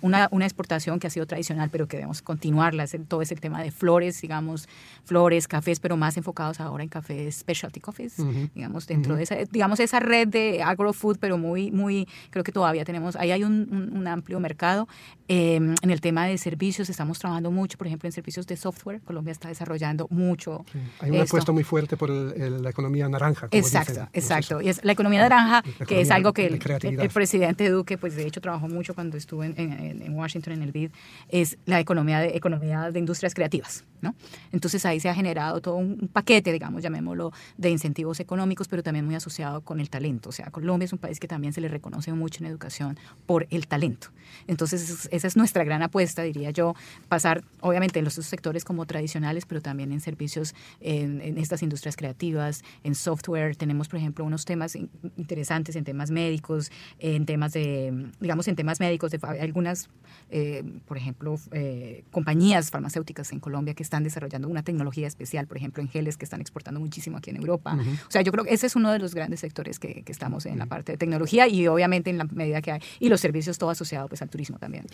una, 0.00 0.28
una, 0.30 0.46
exportación 0.46 0.98
que 0.98 1.06
ha 1.06 1.10
sido 1.10 1.26
tradicional, 1.26 1.68
pero 1.70 1.86
que 1.86 1.98
debemos 1.98 2.22
continuarla, 2.22 2.84
es 2.84 2.96
todo 3.08 3.20
ese 3.20 3.36
tema 3.36 3.62
de 3.62 3.72
flores, 3.72 4.22
digamos, 4.22 4.70
flores, 5.04 5.46
cafés, 5.48 5.80
pero 5.80 5.98
más 5.98 6.16
enfocados 6.16 6.60
ahora 6.60 6.82
en 6.82 6.88
cafés, 6.88 7.36
specialty 7.36 7.80
coffees, 7.80 8.21
digamos, 8.54 8.86
dentro 8.86 9.16
de 9.16 9.22
esa, 9.22 9.36
digamos, 9.50 9.80
esa 9.80 10.00
red 10.00 10.28
de 10.28 10.62
agrofood, 10.62 11.18
pero 11.18 11.38
muy, 11.38 11.70
muy, 11.70 12.08
creo 12.30 12.44
que 12.44 12.52
todavía 12.52 12.84
tenemos, 12.84 13.16
ahí 13.16 13.30
hay 13.30 13.44
un, 13.44 13.90
un, 13.94 14.06
amplio 14.06 14.40
mercado. 14.40 14.88
Em, 15.28 15.74
en 15.82 15.90
el 15.90 16.00
tema 16.00 16.26
de 16.26 16.36
servicios 16.36 16.90
estamos 16.90 17.18
trabajando 17.18 17.50
mucho, 17.50 17.78
por 17.78 17.86
ejemplo, 17.86 18.06
en 18.06 18.12
servicios 18.12 18.46
de 18.46 18.56
software. 18.56 19.00
Colombia 19.00 19.32
está 19.32 19.48
desarrollando 19.48 20.06
mucho. 20.10 20.64
Hay 21.00 21.10
un 21.10 21.20
apuesto 21.20 21.52
muy 21.52 21.64
fuerte 21.64 21.96
por 21.96 22.10
la 22.10 22.70
economía 22.70 23.08
naranja. 23.08 23.48
exacto, 23.50 24.08
exacto. 24.12 24.60
Y 24.60 24.68
es 24.68 24.84
la 24.84 24.92
economía 24.92 25.20
naranja, 25.20 25.62
que 25.86 26.00
es 26.00 26.10
algo 26.10 26.32
que 26.32 26.46
el, 26.46 27.10
presidente 27.10 27.70
Duque, 27.70 27.98
pues 27.98 28.16
de 28.16 28.26
hecho, 28.26 28.40
trabajó 28.40 28.68
mucho 28.68 28.94
cuando 28.94 29.16
estuvo 29.16 29.44
en, 29.44 29.54
en, 29.56 30.14
Washington 30.14 30.54
en 30.54 30.62
el 30.62 30.72
BID, 30.72 30.90
es 31.28 31.58
la 31.66 31.80
economía 31.80 32.20
de, 32.20 32.36
economía 32.36 32.90
de 32.90 32.98
industrias 32.98 33.34
creativas. 33.34 33.84
¿no? 34.00 34.14
Entonces 34.50 34.84
ahí 34.84 35.00
se 35.00 35.08
ha 35.08 35.14
generado 35.14 35.60
todo 35.60 35.76
un 35.76 36.10
paquete, 36.12 36.52
digamos, 36.52 36.82
llamémoslo, 36.82 37.32
de 37.56 37.70
incentivos 37.70 38.11
económicos, 38.20 38.68
pero 38.68 38.82
también 38.82 39.04
muy 39.04 39.14
asociado 39.14 39.60
con 39.62 39.80
el 39.80 39.90
talento. 39.90 40.30
O 40.30 40.32
sea, 40.32 40.50
Colombia 40.50 40.84
es 40.84 40.92
un 40.92 40.98
país 40.98 41.20
que 41.20 41.28
también 41.28 41.52
se 41.52 41.60
le 41.60 41.68
reconoce 41.68 42.12
mucho 42.12 42.42
en 42.42 42.50
educación 42.50 42.98
por 43.26 43.46
el 43.50 43.66
talento. 43.66 44.08
Entonces, 44.46 45.08
esa 45.10 45.26
es 45.26 45.36
nuestra 45.36 45.64
gran 45.64 45.82
apuesta, 45.82 46.22
diría 46.22 46.50
yo, 46.50 46.74
pasar, 47.08 47.44
obviamente, 47.60 47.98
en 47.98 48.04
los 48.04 48.14
sectores 48.14 48.64
como 48.64 48.86
tradicionales, 48.86 49.46
pero 49.46 49.60
también 49.60 49.92
en 49.92 50.00
servicios, 50.00 50.54
en, 50.80 51.38
estas 51.38 51.62
industrias 51.62 51.96
creativas, 51.96 52.64
en 52.84 52.94
software. 52.94 53.56
Tenemos, 53.56 53.88
por 53.88 53.98
ejemplo, 53.98 54.24
unos 54.24 54.44
temas 54.44 54.76
interesantes 55.16 55.76
en 55.76 55.84
temas 55.84 56.10
médicos, 56.10 56.70
en 56.98 57.26
temas 57.26 57.52
de, 57.52 58.10
digamos, 58.20 58.48
en 58.48 58.56
temas 58.56 58.80
médicos, 58.80 59.10
de 59.10 59.18
algunas, 59.40 59.88
eh, 60.30 60.62
por 60.86 60.96
ejemplo, 60.96 61.36
eh, 61.52 62.04
compañías 62.10 62.70
farmacéuticas 62.70 63.32
en 63.32 63.40
Colombia 63.40 63.74
que 63.74 63.82
están 63.82 64.04
desarrollando 64.04 64.48
una 64.48 64.62
tecnología 64.62 65.06
especial, 65.06 65.46
por 65.46 65.56
ejemplo, 65.56 65.82
en 65.82 65.88
geles 65.88 66.16
que 66.16 66.24
están 66.24 66.40
exportando 66.40 66.80
muchísimo 66.80 67.18
aquí 67.18 67.30
en 67.30 67.36
Europa. 67.36 67.76
O 67.92 68.10
sea, 68.10 68.22
yo 68.22 68.32
creo 68.32 68.44
que 68.44 68.54
ese 68.54 68.66
es 68.66 68.76
uno 68.76 68.90
de 68.92 68.98
los 68.98 69.14
grandes 69.14 69.40
sectores 69.40 69.78
que, 69.78 70.02
que 70.02 70.12
estamos 70.12 70.46
en 70.46 70.58
la 70.58 70.66
parte 70.66 70.92
de 70.92 70.98
tecnología 70.98 71.48
y 71.48 71.66
obviamente 71.66 72.10
en 72.10 72.18
la 72.18 72.24
medida 72.24 72.60
que 72.60 72.72
hay, 72.72 72.80
y 73.00 73.08
los 73.08 73.20
servicios 73.20 73.58
todo 73.58 73.70
asociado 73.70 74.08
pues 74.08 74.22
al 74.22 74.28
turismo 74.28 74.58
también. 74.58 74.86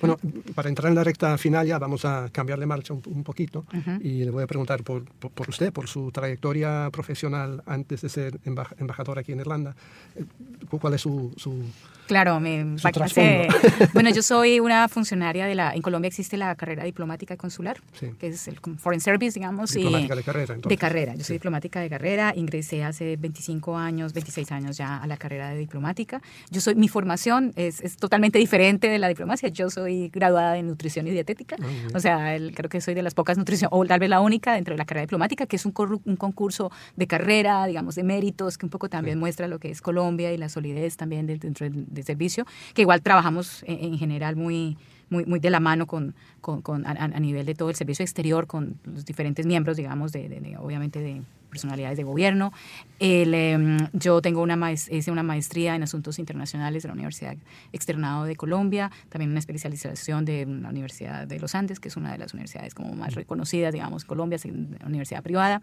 Bueno, 0.00 0.18
para 0.54 0.68
entrar 0.68 0.88
en 0.88 0.94
la 0.94 1.04
recta 1.04 1.36
final 1.38 1.66
ya 1.66 1.78
vamos 1.78 2.04
a 2.04 2.28
cambiar 2.30 2.58
de 2.58 2.66
marcha 2.66 2.94
un, 2.94 3.24
poquito 3.24 3.64
y 4.00 4.24
le 4.24 4.30
voy 4.30 4.42
a 4.42 4.46
preguntar 4.46 4.82
por, 4.82 5.04
por, 5.04 5.48
usted, 5.48 5.72
por 5.72 5.88
su 5.88 6.10
trayectoria 6.12 6.88
profesional 6.92 7.62
antes 7.66 8.02
de 8.02 8.08
ser 8.08 8.40
embajador 8.44 9.18
aquí 9.18 9.32
en 9.32 9.40
Irlanda. 9.40 9.74
Eh, 10.16 10.24
¿Cuál 10.68 10.94
es 10.94 11.00
su, 11.00 11.32
su 11.36 11.64
Claro, 12.06 12.40
me 12.40 12.64
Bueno, 13.94 14.10
yo 14.10 14.22
soy 14.22 14.60
una 14.60 14.88
funcionaria 14.88 15.46
de 15.46 15.54
la. 15.54 15.74
En 15.74 15.82
Colombia 15.82 16.08
existe 16.08 16.36
la 16.36 16.54
carrera 16.54 16.84
diplomática 16.84 17.34
y 17.34 17.36
consular, 17.36 17.80
que 18.18 18.26
es 18.28 18.48
el 18.48 18.58
Foreign 18.78 19.00
Service, 19.00 19.38
digamos. 19.38 19.72
Diplomática 19.72 20.14
de 20.14 20.22
carrera, 20.22 20.54
entonces. 20.54 20.68
De 20.68 20.76
carrera. 20.76 21.14
Yo 21.14 21.24
soy 21.24 21.36
diplomática 21.36 21.80
de 21.80 21.88
carrera. 21.88 22.32
Ingresé 22.36 22.84
hace 22.84 23.16
25 23.16 23.76
años, 23.76 24.12
26 24.12 24.52
años 24.52 24.76
ya 24.76 24.98
a 24.98 25.06
la 25.06 25.16
carrera 25.16 25.50
de 25.50 25.58
diplomática. 25.58 26.20
Yo 26.50 26.60
soy. 26.60 26.74
Mi 26.74 26.88
formación 26.88 27.52
es, 27.56 27.80
es 27.80 27.96
totalmente 27.96 28.38
diferente 28.38 28.88
de 28.88 28.98
la 28.98 29.08
diplomacia. 29.08 29.48
Yo 29.48 29.70
soy 29.70 30.08
graduada 30.08 30.58
en 30.58 30.66
nutrición 30.66 31.06
y 31.06 31.10
dietética. 31.10 31.56
O 31.94 32.00
sea, 32.00 32.36
creo 32.54 32.68
que 32.68 32.80
soy 32.80 32.94
de 32.94 33.02
las 33.02 33.14
pocas 33.14 33.38
nutrición, 33.38 33.70
o 33.72 33.84
tal 33.84 34.00
vez 34.00 34.10
la 34.10 34.20
única 34.20 34.54
dentro 34.54 34.74
de 34.74 34.78
la 34.78 34.84
carrera 34.84 35.02
diplomática, 35.02 35.46
que 35.46 35.56
es 35.56 35.64
un, 35.64 35.72
un 36.04 36.16
concurso 36.16 36.70
de 36.96 37.06
carrera, 37.06 37.66
digamos, 37.66 37.94
de 37.94 38.04
méritos, 38.04 38.58
que 38.58 38.66
un 38.66 38.70
poco 38.70 38.88
también 38.88 39.18
muestra 39.18 39.48
lo 39.48 39.58
que 39.58 39.70
es 39.70 39.80
Colombia 39.80 40.32
y 40.32 40.36
la 40.36 40.48
solidez 40.48 40.96
también 40.96 41.26
dentro 41.26 41.68
del 41.68 41.86
de 41.94 42.02
servicio, 42.02 42.46
que 42.74 42.82
igual 42.82 43.02
trabajamos 43.02 43.64
en, 43.66 43.96
general 43.98 44.36
muy, 44.36 44.76
muy, 45.10 45.24
muy 45.24 45.40
de 45.40 45.50
la 45.50 45.60
mano 45.60 45.86
con, 45.86 46.14
con, 46.40 46.86
a, 46.86 47.20
nivel 47.20 47.46
de 47.46 47.54
todo 47.54 47.70
el 47.70 47.76
servicio 47.76 48.02
exterior, 48.02 48.46
con 48.46 48.78
los 48.84 49.04
diferentes 49.04 49.46
miembros, 49.46 49.76
digamos, 49.76 50.12
de 50.12 50.56
obviamente 50.60 51.00
de 51.00 51.22
personalidades 51.54 51.96
de 51.96 52.02
gobierno. 52.02 52.52
Em, 52.98 53.78
yo 53.92 54.20
tengo 54.20 54.42
una, 54.42 54.72
hice 54.72 55.10
una 55.10 55.22
maestría 55.22 55.76
en 55.76 55.82
asuntos 55.84 56.18
internacionales 56.18 56.82
de 56.82 56.88
la 56.88 56.94
Universidad 56.94 57.36
Externado 57.72 58.24
de 58.24 58.34
Colombia, 58.34 58.90
también 59.08 59.30
una 59.30 59.38
especialización 59.38 60.24
de 60.24 60.46
la 60.46 60.68
Universidad 60.68 61.26
de 61.28 61.38
los 61.38 61.54
Andes, 61.54 61.78
que 61.78 61.88
es 61.88 61.96
una 61.96 62.10
de 62.12 62.18
las 62.18 62.34
universidades 62.34 62.74
como 62.74 62.94
más 62.94 63.14
reconocidas, 63.14 63.72
digamos, 63.72 64.04
Colombia, 64.04 64.36
es 64.36 64.44
una 64.46 64.86
universidad 64.86 65.22
privada. 65.22 65.62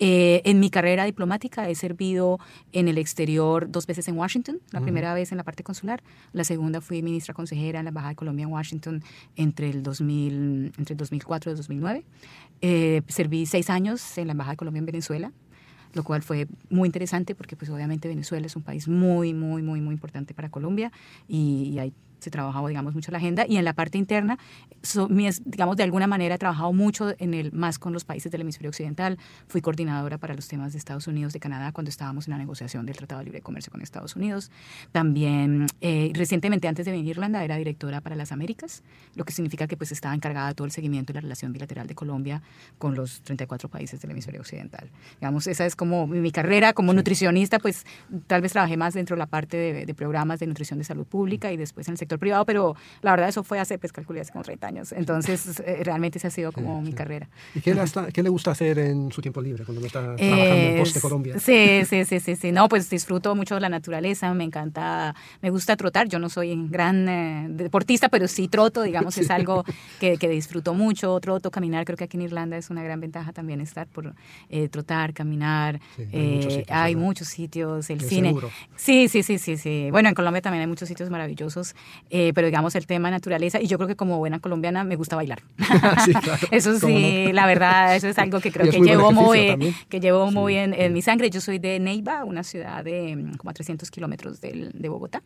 Eh, 0.00 0.42
en 0.44 0.58
mi 0.58 0.70
carrera 0.70 1.04
diplomática 1.04 1.68
he 1.68 1.74
servido 1.74 2.40
en 2.72 2.88
el 2.88 2.98
exterior 2.98 3.70
dos 3.70 3.86
veces 3.86 4.08
en 4.08 4.16
Washington, 4.16 4.60
la 4.72 4.80
primera 4.80 5.14
vez 5.14 5.30
en 5.30 5.38
la 5.38 5.44
parte 5.44 5.62
consular, 5.62 6.02
la 6.32 6.44
segunda 6.44 6.80
fui 6.80 7.02
ministra 7.02 7.34
consejera 7.34 7.78
en 7.78 7.84
la 7.84 7.90
Embajada 7.90 8.10
de 8.10 8.16
Colombia 8.16 8.42
en 8.44 8.50
Washington 8.50 9.02
entre 9.36 9.70
el, 9.70 9.82
2000, 9.82 10.72
entre 10.78 10.94
el 10.94 10.96
2004 10.96 11.50
y 11.50 11.52
el 11.52 11.56
2009. 11.56 12.04
Eh, 12.60 13.02
serví 13.06 13.46
seis 13.46 13.70
años 13.70 14.18
en 14.18 14.26
la 14.26 14.32
Embajada 14.32 14.54
de 14.54 14.56
Colombia 14.56 14.80
en 14.80 14.86
Venezuela, 14.86 15.27
lo 15.98 16.04
cual 16.04 16.22
fue 16.22 16.46
muy 16.70 16.86
interesante 16.86 17.34
porque 17.34 17.56
pues 17.56 17.70
obviamente 17.70 18.08
Venezuela 18.08 18.46
es 18.46 18.56
un 18.56 18.62
país 18.62 18.88
muy, 18.88 19.34
muy, 19.34 19.62
muy, 19.62 19.80
muy 19.80 19.92
importante 19.92 20.32
para 20.32 20.48
Colombia 20.48 20.90
y, 21.28 21.70
y 21.74 21.78
hay 21.80 21.92
se 22.18 22.30
trabajaba, 22.30 22.68
digamos, 22.68 22.94
mucho 22.94 23.12
la 23.12 23.18
agenda. 23.18 23.44
Y 23.48 23.56
en 23.56 23.64
la 23.64 23.72
parte 23.72 23.98
interna, 23.98 24.38
digamos, 25.44 25.76
de 25.76 25.82
alguna 25.82 26.06
manera 26.06 26.34
he 26.34 26.38
trabajado 26.38 26.72
mucho 26.72 27.14
en 27.18 27.34
el, 27.34 27.52
más 27.52 27.78
con 27.78 27.92
los 27.92 28.04
países 28.04 28.30
del 28.32 28.42
hemisferio 28.42 28.70
occidental. 28.70 29.18
Fui 29.48 29.60
coordinadora 29.60 30.18
para 30.18 30.34
los 30.34 30.48
temas 30.48 30.72
de 30.72 30.78
Estados 30.78 31.06
Unidos, 31.06 31.32
de 31.32 31.40
Canadá, 31.40 31.72
cuando 31.72 31.90
estábamos 31.90 32.26
en 32.28 32.32
la 32.32 32.38
negociación 32.38 32.86
del 32.86 32.96
Tratado 32.96 33.20
de 33.20 33.26
Libre 33.26 33.40
Comercio 33.40 33.70
con 33.70 33.82
Estados 33.82 34.16
Unidos. 34.16 34.50
También, 34.92 35.66
eh, 35.80 36.12
recientemente, 36.14 36.68
antes 36.68 36.86
de 36.86 36.92
venir 36.92 37.06
a 37.06 37.10
Irlanda, 37.10 37.44
era 37.44 37.56
directora 37.56 38.00
para 38.00 38.16
las 38.16 38.32
Américas, 38.32 38.82
lo 39.14 39.24
que 39.24 39.32
significa 39.32 39.66
que 39.66 39.76
pues 39.76 39.92
estaba 39.92 40.14
encargada 40.14 40.48
de 40.48 40.54
todo 40.54 40.64
el 40.64 40.72
seguimiento 40.72 41.12
y 41.12 41.14
la 41.14 41.20
relación 41.20 41.52
bilateral 41.52 41.86
de 41.86 41.94
Colombia 41.94 42.42
con 42.78 42.94
los 42.94 43.22
34 43.22 43.68
países 43.68 44.00
del 44.00 44.10
hemisferio 44.10 44.40
occidental. 44.40 44.90
Digamos, 45.20 45.46
esa 45.46 45.66
es 45.66 45.76
como 45.76 46.06
mi 46.06 46.30
carrera 46.30 46.72
como 46.72 46.92
nutricionista, 46.92 47.58
pues 47.58 47.84
tal 48.26 48.40
vez 48.40 48.52
trabajé 48.52 48.76
más 48.76 48.94
dentro 48.94 49.16
de 49.16 49.18
la 49.18 49.26
parte 49.26 49.56
de, 49.56 49.86
de 49.86 49.94
programas 49.94 50.40
de 50.40 50.46
nutrición 50.46 50.78
de 50.78 50.84
salud 50.84 51.06
pública 51.06 51.52
y 51.52 51.56
después 51.56 51.88
en 51.88 51.92
el 51.92 51.98
sector 51.98 52.07
privado, 52.16 52.46
pero 52.46 52.76
la 53.02 53.10
verdad 53.10 53.28
eso 53.28 53.42
fue 53.42 53.58
hace, 53.58 53.78
pues 53.78 53.92
calculé 53.92 54.20
hace 54.20 54.32
como 54.32 54.44
30 54.44 54.66
años. 54.66 54.92
Entonces, 54.92 55.60
eh, 55.60 55.82
realmente 55.84 56.18
ese 56.18 56.28
ha 56.28 56.30
sido 56.30 56.52
como 56.52 56.80
mi 56.80 56.92
carrera. 56.92 57.28
¿Y 57.54 57.60
qué, 57.60 57.76
qué, 58.12 58.22
le 58.22 58.28
gusta 58.28 58.52
hacer 58.52 58.78
en 58.78 59.12
su 59.12 59.20
tiempo 59.20 59.40
libre 59.40 59.64
cuando 59.64 59.84
está 59.84 60.16
trabajando 60.16 60.54
en 60.54 60.78
Poste 60.78 61.00
Colombia? 61.00 61.38
Sí, 61.38 61.82
sí, 61.84 62.04
sí, 62.04 62.20
sí, 62.20 62.36
sí. 62.36 62.52
No, 62.52 62.68
pues 62.68 62.88
disfruto 62.88 63.34
mucho 63.34 63.58
la 63.60 63.68
naturaleza, 63.68 64.32
me 64.34 64.44
encanta, 64.44 65.14
me 65.42 65.50
gusta 65.50 65.76
trotar. 65.76 66.08
Yo 66.08 66.18
no 66.18 66.28
soy 66.28 66.56
gran 66.68 67.08
eh, 67.08 67.46
deportista, 67.50 68.08
pero 68.08 68.28
sí 68.28 68.48
troto, 68.48 68.82
digamos, 68.82 69.18
es 69.18 69.30
algo 69.30 69.64
que, 70.00 70.16
que, 70.16 70.28
disfruto 70.28 70.74
mucho. 70.74 71.18
Troto, 71.20 71.50
caminar, 71.50 71.84
creo 71.84 71.96
que 71.96 72.04
aquí 72.04 72.16
en 72.16 72.22
Irlanda 72.22 72.56
es 72.56 72.70
una 72.70 72.82
gran 72.82 73.00
ventaja 73.00 73.32
también 73.32 73.60
estar 73.60 73.86
por 73.86 74.14
eh, 74.48 74.68
trotar, 74.68 75.12
caminar. 75.12 75.80
hay, 76.68 76.96
muchos 76.96 77.28
sitios, 77.28 77.90
el 77.90 78.00
cine. 78.00 78.34
Sí, 78.76 79.08
sí, 79.08 79.22
sí, 79.22 79.38
sí, 79.38 79.56
sí. 79.56 79.88
Bueno, 79.90 80.08
en 80.08 80.14
Colombia 80.14 80.42
también 80.42 80.62
hay 80.62 80.66
muchos 80.66 80.88
sitios 80.88 81.10
maravillosos. 81.10 81.74
Eh, 82.10 82.32
pero 82.34 82.46
digamos 82.46 82.74
el 82.74 82.86
tema 82.86 83.10
naturaleza, 83.10 83.60
y 83.60 83.66
yo 83.66 83.78
creo 83.78 83.88
que 83.88 83.96
como 83.96 84.18
buena 84.18 84.40
colombiana 84.40 84.84
me 84.84 84.96
gusta 84.96 85.16
bailar. 85.16 85.42
eso 86.50 86.78
sí, 86.78 87.32
la 87.32 87.46
verdad, 87.46 87.96
eso 87.96 88.08
es 88.08 88.18
algo 88.18 88.40
que 88.40 88.52
creo 88.52 88.70
que 88.70 88.80
llevo, 88.80 89.12
muy, 89.12 89.74
que 89.88 90.00
llevo 90.00 90.30
muy 90.30 90.56
en, 90.56 90.74
en, 90.74 90.92
mi 90.92 91.02
sangre. 91.02 91.30
Yo 91.30 91.40
soy 91.40 91.58
de 91.58 91.78
Neiva, 91.78 92.24
una 92.24 92.42
ciudad 92.42 92.84
de 92.84 93.16
mm, 93.16 93.36
como 93.36 93.50
a 93.50 93.54
300 93.54 93.90
kilómetros 93.90 94.40
de 94.40 94.88
Bogotá. 94.88 95.22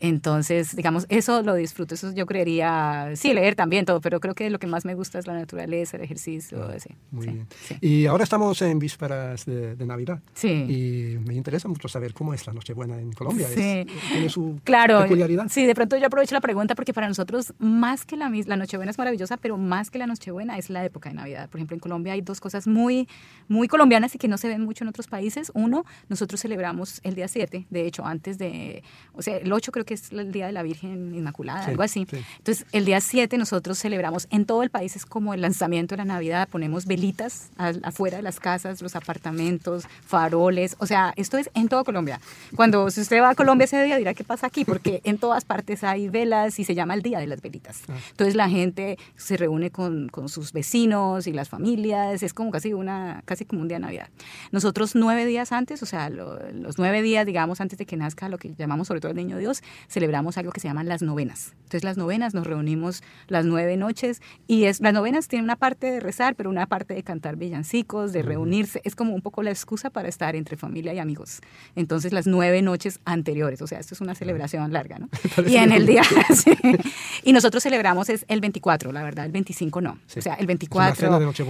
Entonces, 0.00 0.74
digamos, 0.74 1.06
eso 1.08 1.42
lo 1.42 1.54
disfruto, 1.54 1.94
eso 1.94 2.12
yo 2.12 2.26
creería, 2.26 3.10
sí, 3.14 3.32
leer 3.32 3.54
también 3.54 3.84
todo, 3.84 4.00
pero 4.00 4.20
creo 4.20 4.34
que 4.34 4.50
lo 4.50 4.58
que 4.58 4.66
más 4.66 4.84
me 4.84 4.94
gusta 4.94 5.18
es 5.18 5.26
la 5.26 5.34
naturaleza, 5.34 5.96
el 5.96 6.02
ejercicio. 6.02 6.62
Ah, 6.62 6.76
muy 7.10 7.26
bien. 7.26 7.46
Y 7.80 8.06
ahora 8.06 8.24
estamos 8.24 8.60
en 8.62 8.78
vísperas 8.78 9.44
de, 9.46 9.76
Navidad. 9.82 10.20
Sí. 10.34 10.48
Y 10.48 11.18
me 11.26 11.34
interesa 11.34 11.68
mucho 11.68 11.88
saber 11.88 12.14
cómo 12.14 12.34
es 12.34 12.46
la 12.46 12.52
Nochebuena 12.52 12.98
en 12.98 13.12
Colombia. 13.12 13.48
Sí. 13.48 13.84
¿Tiene 14.12 14.28
su 14.28 14.60
claro, 14.62 15.02
peculiaridad? 15.02 15.46
Sí, 15.50 15.66
de 15.66 15.74
pronto 15.74 15.96
yo 16.02 16.08
aprovecho 16.08 16.34
la 16.34 16.40
pregunta 16.40 16.74
porque 16.74 16.92
para 16.92 17.08
nosotros 17.08 17.54
más 17.58 18.04
que 18.04 18.16
la, 18.16 18.30
la 18.46 18.56
Nochebuena 18.56 18.90
es 18.90 18.98
maravillosa, 18.98 19.36
pero 19.36 19.56
más 19.56 19.90
que 19.90 19.98
la 19.98 20.06
Nochebuena 20.06 20.58
es 20.58 20.68
la 20.68 20.84
época 20.84 21.08
de 21.08 21.14
Navidad. 21.14 21.48
Por 21.48 21.58
ejemplo, 21.58 21.74
en 21.74 21.80
Colombia 21.80 22.12
hay 22.12 22.20
dos 22.20 22.40
cosas 22.40 22.66
muy, 22.66 23.08
muy 23.48 23.68
colombianas 23.68 24.14
y 24.14 24.18
que 24.18 24.28
no 24.28 24.36
se 24.36 24.48
ven 24.48 24.62
mucho 24.62 24.84
en 24.84 24.88
otros 24.88 25.06
países. 25.06 25.50
Uno, 25.54 25.84
nosotros 26.08 26.40
celebramos 26.40 27.00
el 27.04 27.14
día 27.14 27.28
7, 27.28 27.66
de 27.70 27.86
hecho, 27.86 28.04
antes 28.04 28.36
de, 28.38 28.82
o 29.14 29.22
sea, 29.22 29.36
el 29.36 29.52
8 29.52 29.72
creo 29.72 29.84
que 29.84 29.94
es 29.94 30.12
el 30.12 30.32
día 30.32 30.46
de 30.46 30.52
la 30.52 30.62
Virgen 30.62 31.14
Inmaculada, 31.14 31.66
algo 31.66 31.82
así. 31.82 32.06
Entonces, 32.38 32.66
el 32.72 32.84
día 32.84 33.00
7 33.00 33.38
nosotros 33.38 33.78
celebramos 33.78 34.26
en 34.30 34.44
todo 34.44 34.62
el 34.62 34.70
país, 34.70 34.96
es 34.96 35.06
como 35.06 35.34
el 35.34 35.40
lanzamiento 35.40 35.94
de 35.94 35.98
la 35.98 36.04
Navidad, 36.04 36.48
ponemos 36.48 36.86
velitas 36.86 37.50
afuera 37.82 38.16
de 38.16 38.22
las 38.22 38.40
casas, 38.40 38.82
los 38.82 38.96
apartamentos, 38.96 39.84
faroles, 40.04 40.76
o 40.78 40.86
sea, 40.86 41.12
esto 41.16 41.38
es 41.38 41.48
en 41.54 41.68
toda 41.68 41.84
Colombia. 41.84 42.20
Cuando 42.56 42.90
si 42.90 43.00
usted 43.00 43.20
va 43.20 43.30
a 43.30 43.34
Colombia 43.34 43.66
ese 43.66 43.82
día 43.84 43.96
dirá 43.96 44.14
qué 44.14 44.24
pasa 44.24 44.48
aquí, 44.48 44.64
porque 44.64 45.00
en 45.04 45.18
todas 45.18 45.44
partes 45.44 45.84
hay 45.84 45.91
velas 46.10 46.58
y 46.58 46.64
se 46.64 46.74
llama 46.74 46.94
el 46.94 47.02
Día 47.02 47.18
de 47.18 47.26
las 47.26 47.40
Velitas. 47.40 47.82
Ah. 47.88 47.94
Entonces 48.10 48.34
la 48.34 48.48
gente 48.48 48.98
se 49.16 49.36
reúne 49.36 49.70
con, 49.70 50.08
con 50.08 50.28
sus 50.28 50.52
vecinos 50.52 51.26
y 51.26 51.32
las 51.32 51.48
familias, 51.48 52.22
es 52.22 52.34
como 52.34 52.50
casi, 52.50 52.72
una, 52.72 53.22
casi 53.24 53.44
como 53.44 53.62
un 53.62 53.68
día 53.68 53.76
de 53.76 53.82
Navidad. 53.82 54.08
Nosotros 54.50 54.94
nueve 54.94 55.26
días 55.26 55.52
antes, 55.52 55.82
o 55.82 55.86
sea, 55.86 56.10
los 56.10 56.78
nueve 56.78 57.02
días, 57.02 57.26
digamos, 57.26 57.60
antes 57.60 57.78
de 57.78 57.86
que 57.86 57.96
nazca 57.96 58.28
lo 58.28 58.38
que 58.38 58.54
llamamos 58.56 58.88
sobre 58.88 59.00
todo 59.00 59.10
el 59.10 59.16
Niño 59.16 59.38
Dios, 59.38 59.62
celebramos 59.88 60.38
algo 60.38 60.52
que 60.52 60.60
se 60.60 60.68
llaman 60.68 60.88
las 60.88 61.02
novenas. 61.02 61.54
Entonces 61.58 61.84
las 61.84 61.96
novenas 61.96 62.34
nos 62.34 62.46
reunimos 62.46 63.02
las 63.28 63.44
nueve 63.44 63.76
noches 63.76 64.20
y 64.46 64.64
es, 64.64 64.80
las 64.80 64.92
novenas 64.92 65.28
tienen 65.28 65.44
una 65.44 65.56
parte 65.56 65.90
de 65.90 66.00
rezar, 66.00 66.34
pero 66.34 66.50
una 66.50 66.66
parte 66.66 66.94
de 66.94 67.02
cantar 67.02 67.36
villancicos, 67.36 68.12
de 68.12 68.22
reunirse. 68.22 68.80
Es 68.84 68.94
como 68.94 69.14
un 69.14 69.22
poco 69.22 69.42
la 69.42 69.50
excusa 69.50 69.90
para 69.90 70.08
estar 70.08 70.36
entre 70.36 70.56
familia 70.56 70.92
y 70.92 70.98
amigos. 70.98 71.40
Entonces 71.76 72.12
las 72.12 72.26
nueve 72.26 72.62
noches 72.62 73.00
anteriores, 73.04 73.62
o 73.62 73.66
sea, 73.66 73.78
esto 73.78 73.94
es 73.94 74.00
una 74.00 74.14
celebración 74.14 74.72
larga, 74.72 74.98
¿no? 74.98 75.08
y 75.46 75.56
en 75.56 75.72
el 75.72 75.81
día, 75.86 76.02
y 77.22 77.32
nosotros 77.32 77.62
celebramos 77.62 78.08
es 78.08 78.24
el 78.28 78.40
24, 78.40 78.92
la 78.92 79.02
verdad, 79.02 79.26
el 79.26 79.32
25 79.32 79.80
no. 79.80 79.98
O 80.16 80.20
sea, 80.20 80.34
el 80.34 80.46
24. 80.46 81.06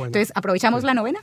Entonces 0.06 0.32
aprovechamos 0.34 0.84
la 0.84 0.94
novena. 0.94 1.20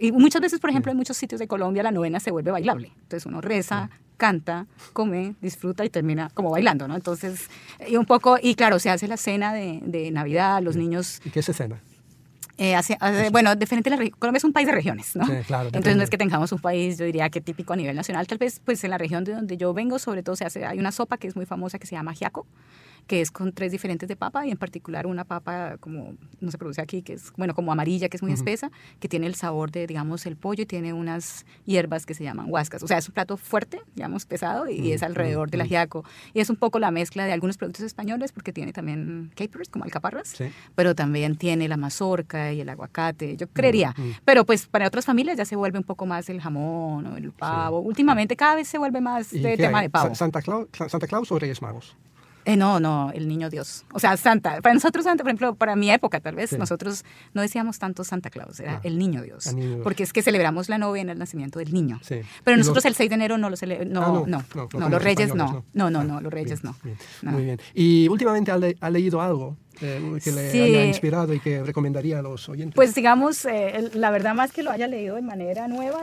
Y 0.00 0.12
muchas 0.12 0.40
veces, 0.40 0.60
por 0.60 0.70
ejemplo, 0.70 0.90
en 0.90 0.96
muchos 0.96 1.16
sitios 1.16 1.38
de 1.38 1.46
Colombia 1.46 1.82
la 1.82 1.90
novena 1.90 2.18
se 2.18 2.30
vuelve 2.30 2.50
bailable. 2.50 2.92
Entonces 3.02 3.26
uno 3.26 3.40
reza, 3.40 3.90
canta, 4.16 4.66
come, 4.92 5.34
disfruta 5.42 5.84
y 5.84 5.90
termina 5.90 6.30
como 6.32 6.50
bailando, 6.50 6.88
¿no? 6.88 6.94
Entonces, 6.94 7.50
y 7.86 7.96
un 7.96 8.06
poco, 8.06 8.38
y 8.40 8.54
claro, 8.54 8.78
se 8.78 8.90
hace 8.90 9.06
la 9.06 9.16
cena 9.16 9.52
de, 9.52 9.80
de 9.82 10.10
Navidad, 10.10 10.62
los 10.62 10.76
niños... 10.76 11.20
¿Y 11.24 11.30
qué 11.30 11.42
se 11.42 11.52
cena? 11.52 11.80
Eh, 12.56 12.78
bueno, 13.32 13.56
diferente 13.56 13.90
la 13.90 13.96
Colombia 13.96 14.38
es 14.38 14.44
un 14.44 14.52
país 14.52 14.66
de 14.66 14.72
regiones, 14.72 15.16
¿no? 15.16 15.26
Sí, 15.26 15.32
claro, 15.46 15.66
Entonces 15.66 15.96
no 15.96 16.02
es 16.02 16.10
que 16.10 16.18
tengamos 16.18 16.52
un 16.52 16.60
país, 16.60 16.98
yo 16.98 17.04
diría 17.04 17.28
que 17.28 17.40
típico 17.40 17.72
a 17.72 17.76
nivel 17.76 17.96
nacional, 17.96 18.26
tal 18.26 18.38
vez 18.38 18.60
pues 18.64 18.84
en 18.84 18.90
la 18.90 18.98
región 18.98 19.24
de 19.24 19.32
donde 19.32 19.56
yo 19.56 19.74
vengo, 19.74 19.98
sobre 19.98 20.22
todo 20.22 20.36
se 20.36 20.44
hace, 20.44 20.64
hay 20.64 20.78
una 20.78 20.92
sopa 20.92 21.16
que 21.16 21.26
es 21.26 21.34
muy 21.34 21.46
famosa 21.46 21.78
que 21.78 21.86
se 21.86 21.96
llama 21.96 22.12
giaco, 22.12 22.46
que 23.06 23.20
es 23.20 23.30
con 23.30 23.52
tres 23.52 23.72
diferentes 23.72 24.08
de 24.08 24.16
papa 24.16 24.46
y 24.46 24.50
en 24.50 24.56
particular 24.56 25.06
una 25.06 25.24
papa 25.24 25.76
como 25.78 26.14
no 26.40 26.50
se 26.50 26.58
produce 26.58 26.80
aquí, 26.80 27.02
que 27.02 27.14
es 27.14 27.32
bueno 27.36 27.54
como 27.54 27.72
amarilla, 27.72 28.08
que 28.08 28.16
es 28.16 28.22
muy 28.22 28.32
espesa, 28.32 28.70
que 29.00 29.08
tiene 29.08 29.26
el 29.26 29.34
sabor 29.34 29.70
de 29.70 29.86
digamos 29.86 30.26
el 30.26 30.36
pollo 30.36 30.62
y 30.62 30.66
tiene 30.66 30.92
unas 30.92 31.44
hierbas 31.66 32.06
que 32.06 32.14
se 32.14 32.24
llaman 32.24 32.46
huascas. 32.48 32.82
O 32.82 32.86
sea, 32.86 32.98
es 32.98 33.08
un 33.08 33.14
plato 33.14 33.36
fuerte, 33.36 33.80
digamos 33.94 34.26
pesado 34.26 34.68
y 34.68 34.92
es 34.92 35.02
alrededor 35.02 35.50
del 35.50 35.60
ajiaco 35.60 36.04
y 36.32 36.40
es 36.40 36.50
un 36.50 36.56
poco 36.56 36.78
la 36.78 36.90
mezcla 36.90 37.24
de 37.24 37.32
algunos 37.32 37.56
productos 37.56 37.84
españoles 37.84 38.32
porque 38.32 38.52
tiene 38.52 38.72
también 38.72 39.32
capers 39.34 39.68
como 39.68 39.84
alcaparras, 39.84 40.34
pero 40.74 40.94
también 40.94 41.36
tiene 41.36 41.68
la 41.68 41.76
mazorca 41.76 42.52
y 42.52 42.60
el 42.60 42.68
aguacate, 42.68 43.36
yo 43.36 43.48
creería. 43.48 43.94
Pero 44.24 44.44
pues 44.44 44.66
para 44.66 44.86
otras 44.86 45.04
familias 45.04 45.36
ya 45.36 45.44
se 45.44 45.56
vuelve 45.56 45.78
un 45.78 45.84
poco 45.84 46.06
más 46.06 46.28
el 46.28 46.40
jamón 46.40 47.06
o 47.06 47.16
el 47.16 47.32
pavo. 47.32 47.80
Últimamente 47.80 48.36
cada 48.36 48.54
vez 48.56 48.68
se 48.68 48.78
vuelve 48.78 49.00
más 49.00 49.30
de 49.30 49.56
tema 49.56 49.82
de 49.82 49.90
pavo. 49.90 50.14
Santa 50.14 50.42
Claus, 50.42 50.68
Santa 50.88 51.06
Claus 51.06 51.30
o 51.32 51.38
Reyes 51.38 51.60
Magos? 51.62 51.96
Eh, 52.44 52.56
no, 52.56 52.78
no, 52.78 53.10
el 53.12 53.26
niño 53.26 53.48
Dios. 53.48 53.84
O 53.92 53.98
sea, 53.98 54.16
Santa. 54.16 54.60
Para 54.60 54.74
nosotros, 54.74 55.04
Santa, 55.04 55.24
por 55.24 55.30
ejemplo, 55.30 55.54
para 55.54 55.76
mi 55.76 55.90
época, 55.90 56.20
tal 56.20 56.34
vez, 56.34 56.56
nosotros 56.58 57.04
no 57.32 57.42
decíamos 57.42 57.78
tanto 57.78 58.04
Santa 58.04 58.30
Claus, 58.30 58.60
era 58.60 58.74
ah, 58.74 58.80
el 58.82 58.98
niño 58.98 59.22
Dios, 59.22 59.54
Porque 59.82 60.02
es 60.02 60.12
que 60.12 60.22
celebramos 60.22 60.68
la 60.68 60.78
novena, 60.78 61.12
el 61.12 61.18
nacimiento 61.18 61.58
del 61.58 61.72
niño. 61.72 62.00
Sí. 62.02 62.20
Pero 62.44 62.56
nosotros 62.56 62.84
el 62.84 62.94
6 62.94 63.08
de 63.08 63.14
enero 63.14 63.38
no 63.38 63.50
lo 63.50 63.56
celebramos. 63.56 63.92
No, 63.92 64.26
no, 64.26 64.44
no, 64.72 64.88
los 64.88 65.02
reyes 65.02 65.34
no. 65.34 65.64
No, 65.72 65.90
no, 65.90 66.04
no, 66.04 66.20
los 66.20 66.32
reyes 66.32 66.64
no. 66.64 66.76
Muy 67.22 67.44
bien. 67.44 67.60
¿Y 67.74 68.08
últimamente 68.08 68.52
ha, 68.52 68.90
leído 68.90 69.20
algo 69.20 69.56
eh, 69.80 70.18
que 70.22 70.32
le 70.32 70.50
haya 70.50 70.84
inspirado 70.86 71.32
y 71.34 71.40
que 71.40 71.62
recomendaría 71.62 72.18
a 72.18 72.22
los 72.22 72.48
oyentes? 72.48 72.74
Pues 72.74 72.94
digamos, 72.94 73.44
eh, 73.46 73.90
la 73.94 74.10
verdad 74.10 74.34
más 74.34 74.52
que 74.52 74.62
lo 74.62 74.70
haya 74.70 74.86
leído 74.86 75.16
de 75.16 75.22
manera 75.22 75.66
nueva, 75.68 76.00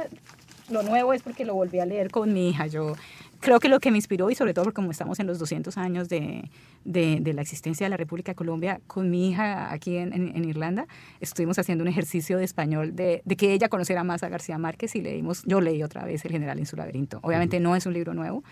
lo 0.69 0.83
nuevo 0.83 1.13
es 1.13 1.21
porque 1.21 1.45
lo 1.45 1.53
volví 1.53 1.79
a 1.79 1.85
leer 1.85 2.09
con 2.09 2.33
mi 2.33 2.49
hija. 2.49 2.67
Yo 2.67 2.95
creo 3.41 3.59
que 3.59 3.67
lo 3.67 3.79
que 3.79 3.91
me 3.91 3.97
inspiró, 3.97 4.29
y 4.29 4.35
sobre 4.35 4.53
todo 4.53 4.65
porque 4.65 4.75
como 4.75 4.91
estamos 4.91 5.19
en 5.19 5.27
los 5.27 5.39
200 5.39 5.77
años 5.77 6.07
de, 6.07 6.49
de, 6.83 7.21
la 7.33 7.41
existencia 7.41 7.85
de 7.85 7.89
la 7.89 7.97
República 7.97 8.31
de 8.31 8.35
Colombia, 8.35 8.81
con 8.87 9.09
mi 9.09 9.29
hija 9.29 9.71
aquí 9.71 9.97
en, 9.97 10.13
en, 10.13 10.45
Irlanda, 10.45 10.87
estuvimos 11.19 11.59
haciendo 11.59 11.83
un 11.83 11.87
ejercicio 11.87 12.37
de 12.37 12.43
español 12.43 12.95
de, 12.95 13.21
de, 13.25 13.35
que 13.35 13.53
ella 13.53 13.69
conociera 13.69 14.03
más 14.03 14.23
a 14.23 14.29
García 14.29 14.57
Márquez 14.57 14.95
y 14.95 15.01
leímos, 15.01 15.43
yo 15.45 15.61
leí 15.61 15.83
otra 15.83 16.03
vez 16.05 16.25
El 16.25 16.31
General 16.31 16.57
en 16.59 16.65
su 16.65 16.75
laberinto. 16.75 17.19
Obviamente 17.23 17.59
no 17.59 17.75
es 17.75 17.85
un 17.85 17.93
libro 17.93 18.13
nuevo, 18.13 18.43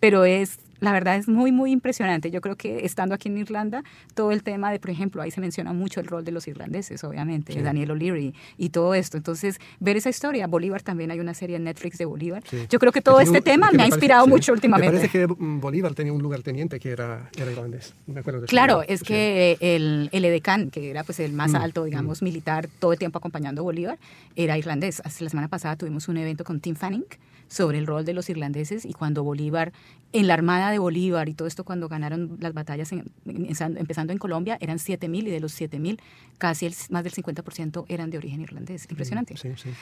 pero 0.00 0.24
es 0.24 0.58
la 0.84 0.92
verdad 0.92 1.16
es 1.16 1.28
muy, 1.28 1.50
muy 1.50 1.72
impresionante. 1.72 2.30
Yo 2.30 2.40
creo 2.40 2.56
que 2.56 2.84
estando 2.84 3.14
aquí 3.14 3.28
en 3.28 3.38
Irlanda, 3.38 3.82
todo 4.14 4.32
el 4.32 4.42
tema 4.42 4.70
de, 4.70 4.78
por 4.78 4.90
ejemplo, 4.90 5.22
ahí 5.22 5.30
se 5.30 5.40
menciona 5.40 5.72
mucho 5.72 6.00
el 6.00 6.06
rol 6.06 6.24
de 6.24 6.32
los 6.32 6.46
irlandeses, 6.46 7.02
obviamente, 7.04 7.60
Daniel 7.62 7.92
O'Leary 7.92 8.34
y 8.58 8.68
todo 8.68 8.94
esto. 8.94 9.16
Entonces, 9.16 9.58
ver 9.80 9.96
esa 9.96 10.10
historia, 10.10 10.46
Bolívar 10.46 10.82
también 10.82 11.10
hay 11.10 11.20
una 11.20 11.34
serie 11.34 11.56
en 11.56 11.64
Netflix 11.64 11.98
de 11.98 12.04
Bolívar. 12.04 12.42
Yo 12.68 12.78
creo 12.78 12.92
que 12.92 13.00
todo 13.00 13.20
este 13.20 13.40
tema 13.40 13.70
me, 13.72 13.82
ha 13.82 13.86
inspirado 13.86 14.26
mucho 14.26 14.52
últimamente. 14.52 14.92
Me 14.92 14.98
parece 14.98 15.18
que 15.18 15.26
Bolívar 15.26 15.94
tenía 15.94 16.12
un 16.12 16.22
lugarteniente 16.22 16.78
que 16.78 16.90
era, 16.90 17.30
irlandés. 17.36 17.73
Me 18.06 18.20
acuerdo 18.20 18.40
de 18.40 18.46
claro, 18.46 18.82
es 18.82 19.02
que 19.02 19.56
el, 19.60 20.08
el, 20.12 20.24
edecán, 20.24 20.70
que 20.70 20.90
era 20.90 21.04
pues 21.04 21.20
el 21.20 21.32
más 21.32 21.52
mm, 21.52 21.56
alto, 21.56 21.84
digamos, 21.84 22.22
mm. 22.22 22.24
militar, 22.24 22.68
todo 22.78 22.92
el 22.92 22.98
tiempo 22.98 23.18
acompañando 23.18 23.62
a 23.62 23.64
Bolívar, 23.64 23.98
era 24.36 24.58
irlandés. 24.58 25.00
Hace 25.04 25.24
la 25.24 25.30
semana 25.30 25.48
pasada 25.48 25.76
tuvimos 25.76 26.08
un 26.08 26.16
evento 26.16 26.44
con 26.44 26.60
Tim 26.60 26.74
Fanning 26.74 27.04
sobre 27.48 27.78
el 27.78 27.86
rol 27.86 28.04
de 28.04 28.14
los 28.14 28.28
irlandeses 28.28 28.84
y 28.84 28.92
cuando 28.92 29.24
Bolívar, 29.24 29.72
en 30.12 30.26
la 30.28 30.34
armada 30.34 30.70
de 30.70 30.78
Bolívar 30.78 31.28
y 31.28 31.34
todo 31.34 31.48
esto 31.48 31.64
cuando 31.64 31.88
ganaron 31.88 32.36
las 32.40 32.54
batallas 32.54 32.90
empezando 33.24 34.12
en 34.12 34.18
Colombia, 34.18 34.56
eran 34.60 34.78
7.000 34.78 35.26
y 35.26 35.30
de 35.30 35.40
los 35.40 35.60
7.000 35.60 35.98
casi 36.38 36.66
el, 36.66 36.74
más 36.90 37.04
del 37.04 37.12
50% 37.12 37.84
eran 37.88 38.10
de 38.10 38.18
origen 38.18 38.40
irlandés. 38.40 38.86
Impresionante. 38.90 39.34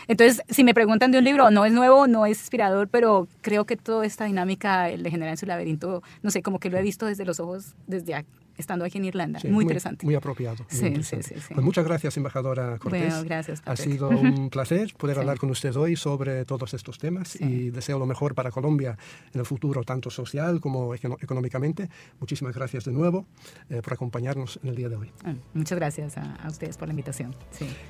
Entonces, 0.09 0.43
si 0.49 0.65
me 0.65 0.75
preguntan 0.75 1.11
de 1.11 1.19
un 1.19 1.25
libro, 1.25 1.51
no 1.51 1.65
es 1.65 1.73
nuevo, 1.73 2.07
no 2.07 2.27
es 2.27 2.39
inspirador, 2.39 2.89
pero 2.89 3.29
creo 3.41 3.65
que 3.65 3.77
toda 3.77 4.07
esta 4.07 4.25
dinámica 4.25 4.85
de 4.85 5.11
generar 5.11 5.33
en 5.33 5.37
su 5.37 5.47
laberinto, 5.47 6.03
no 6.23 6.31
sé, 6.31 6.43
como 6.43 6.59
que 6.59 6.71
lo 6.71 6.79
he 6.79 6.83
visto 6.83 7.07
desde 7.07 7.25
los 7.25 7.41
ojos, 7.41 7.75
desde 7.87 8.15
estando 8.57 8.85
aquí 8.85 8.99
en 8.99 9.07
Irlanda. 9.07 9.41
muy, 9.49 9.65
interesante. 9.65 10.05
Muy 10.05 10.15
apropiado. 10.15 10.65
sí, 10.69 11.03
sí, 11.03 11.23
sí, 11.23 11.35
pues 11.53 11.65
muchas 11.65 11.85
gracias, 11.85 12.17
embajadora 12.17 12.79
Cortés. 12.79 13.09
Bueno, 13.09 13.25
gracias. 13.25 13.63
Ha 13.65 13.77
sido 13.77 14.09
un 14.09 14.51
placer 14.51 14.95
poder 14.97 15.19
hablar 15.19 15.39
con 15.39 15.51
usted 15.51 15.75
hoy 15.77 15.97
sobre 15.97 16.45
todos 16.45 16.75
estos 16.75 16.99
temas 16.99 17.41
y 17.41 17.71
deseo 17.71 17.99
lo 17.99 18.07
mejor 18.07 18.35
para 18.35 18.51
Colombia 18.51 18.97
en 19.33 19.41
el 19.41 19.47
futuro, 19.47 19.83
tanto 19.85 20.11
social 20.11 20.61
como 20.61 20.95
económicamente. 20.95 21.89
Muchísimas 22.21 22.55
gracias 22.55 22.85
de 22.85 22.93
nuevo 22.93 23.27
eh, 23.71 23.81
por 23.83 23.93
acompañarnos 23.93 24.59
en 24.63 24.69
el 24.71 24.77
día 24.77 24.89
de 24.89 24.97
hoy. 24.97 25.11
Ah, 25.25 25.35
muchas 25.55 25.79
gracias 25.79 26.17
a, 26.19 26.37
a, 26.37 26.49
ustedes 26.49 26.77
por 26.77 26.89
la 26.89 26.93
invitación. 26.93 27.35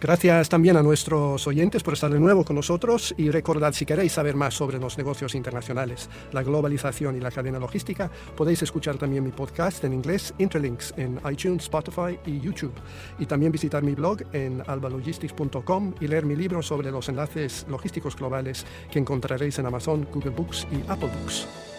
Gracias 0.01 0.49
también 0.49 0.77
a 0.77 0.83
nuestros 0.83 1.47
oyentes 1.47 1.83
por 1.83 1.95
estar 1.95 2.13
de 2.13 2.21
nuevo 2.21 2.45
con 2.45 2.57
nosotros 2.57 3.15
y 3.17 3.31
recordad 3.31 3.73
si 3.73 3.87
queréis 3.87 4.13
saber 4.13 4.37
más 4.37 4.55
sobre 4.55 4.79
los 4.79 4.99
negocios 4.99 5.35
internacionales, 5.35 6.09
la 6.33 6.43
globalización 6.43 7.17
y 7.17 7.21
la 7.21 7.31
cadena 7.31 7.59
logística, 7.59 8.11
podéis 8.37 8.63
escuchar 8.63 8.97
también 8.97 9.25
mi 9.25 9.31
podcast 9.31 9.85
en 9.85 9.93
inglés 9.93 10.35
links 10.61 10.95
en 10.97 11.21
iTunes, 11.31 11.65
Spotify 11.65 12.19
y 12.27 12.41
YouTube. 12.41 12.75
Y 13.19 13.27
también 13.27 13.53
visitar 13.53 13.83
mi 13.83 13.95
blog 13.95 14.23
en 14.33 14.63
albalogistics.com 14.67 15.95
y 16.01 16.07
leer 16.07 16.25
mi 16.25 16.37
libro 16.37 16.63
sobre 16.63 16.91
los 16.91 17.09
enlaces 17.09 17.67
logísticos 17.69 18.17
globales 18.17 18.67
que 18.91 18.99
encontraréis 18.99 19.59
en 19.59 19.67
Amazon, 19.67 20.07
Google 20.13 20.31
Books 20.31 20.67
y 20.71 20.81
Apple 20.91 21.11
Books. 21.21 21.72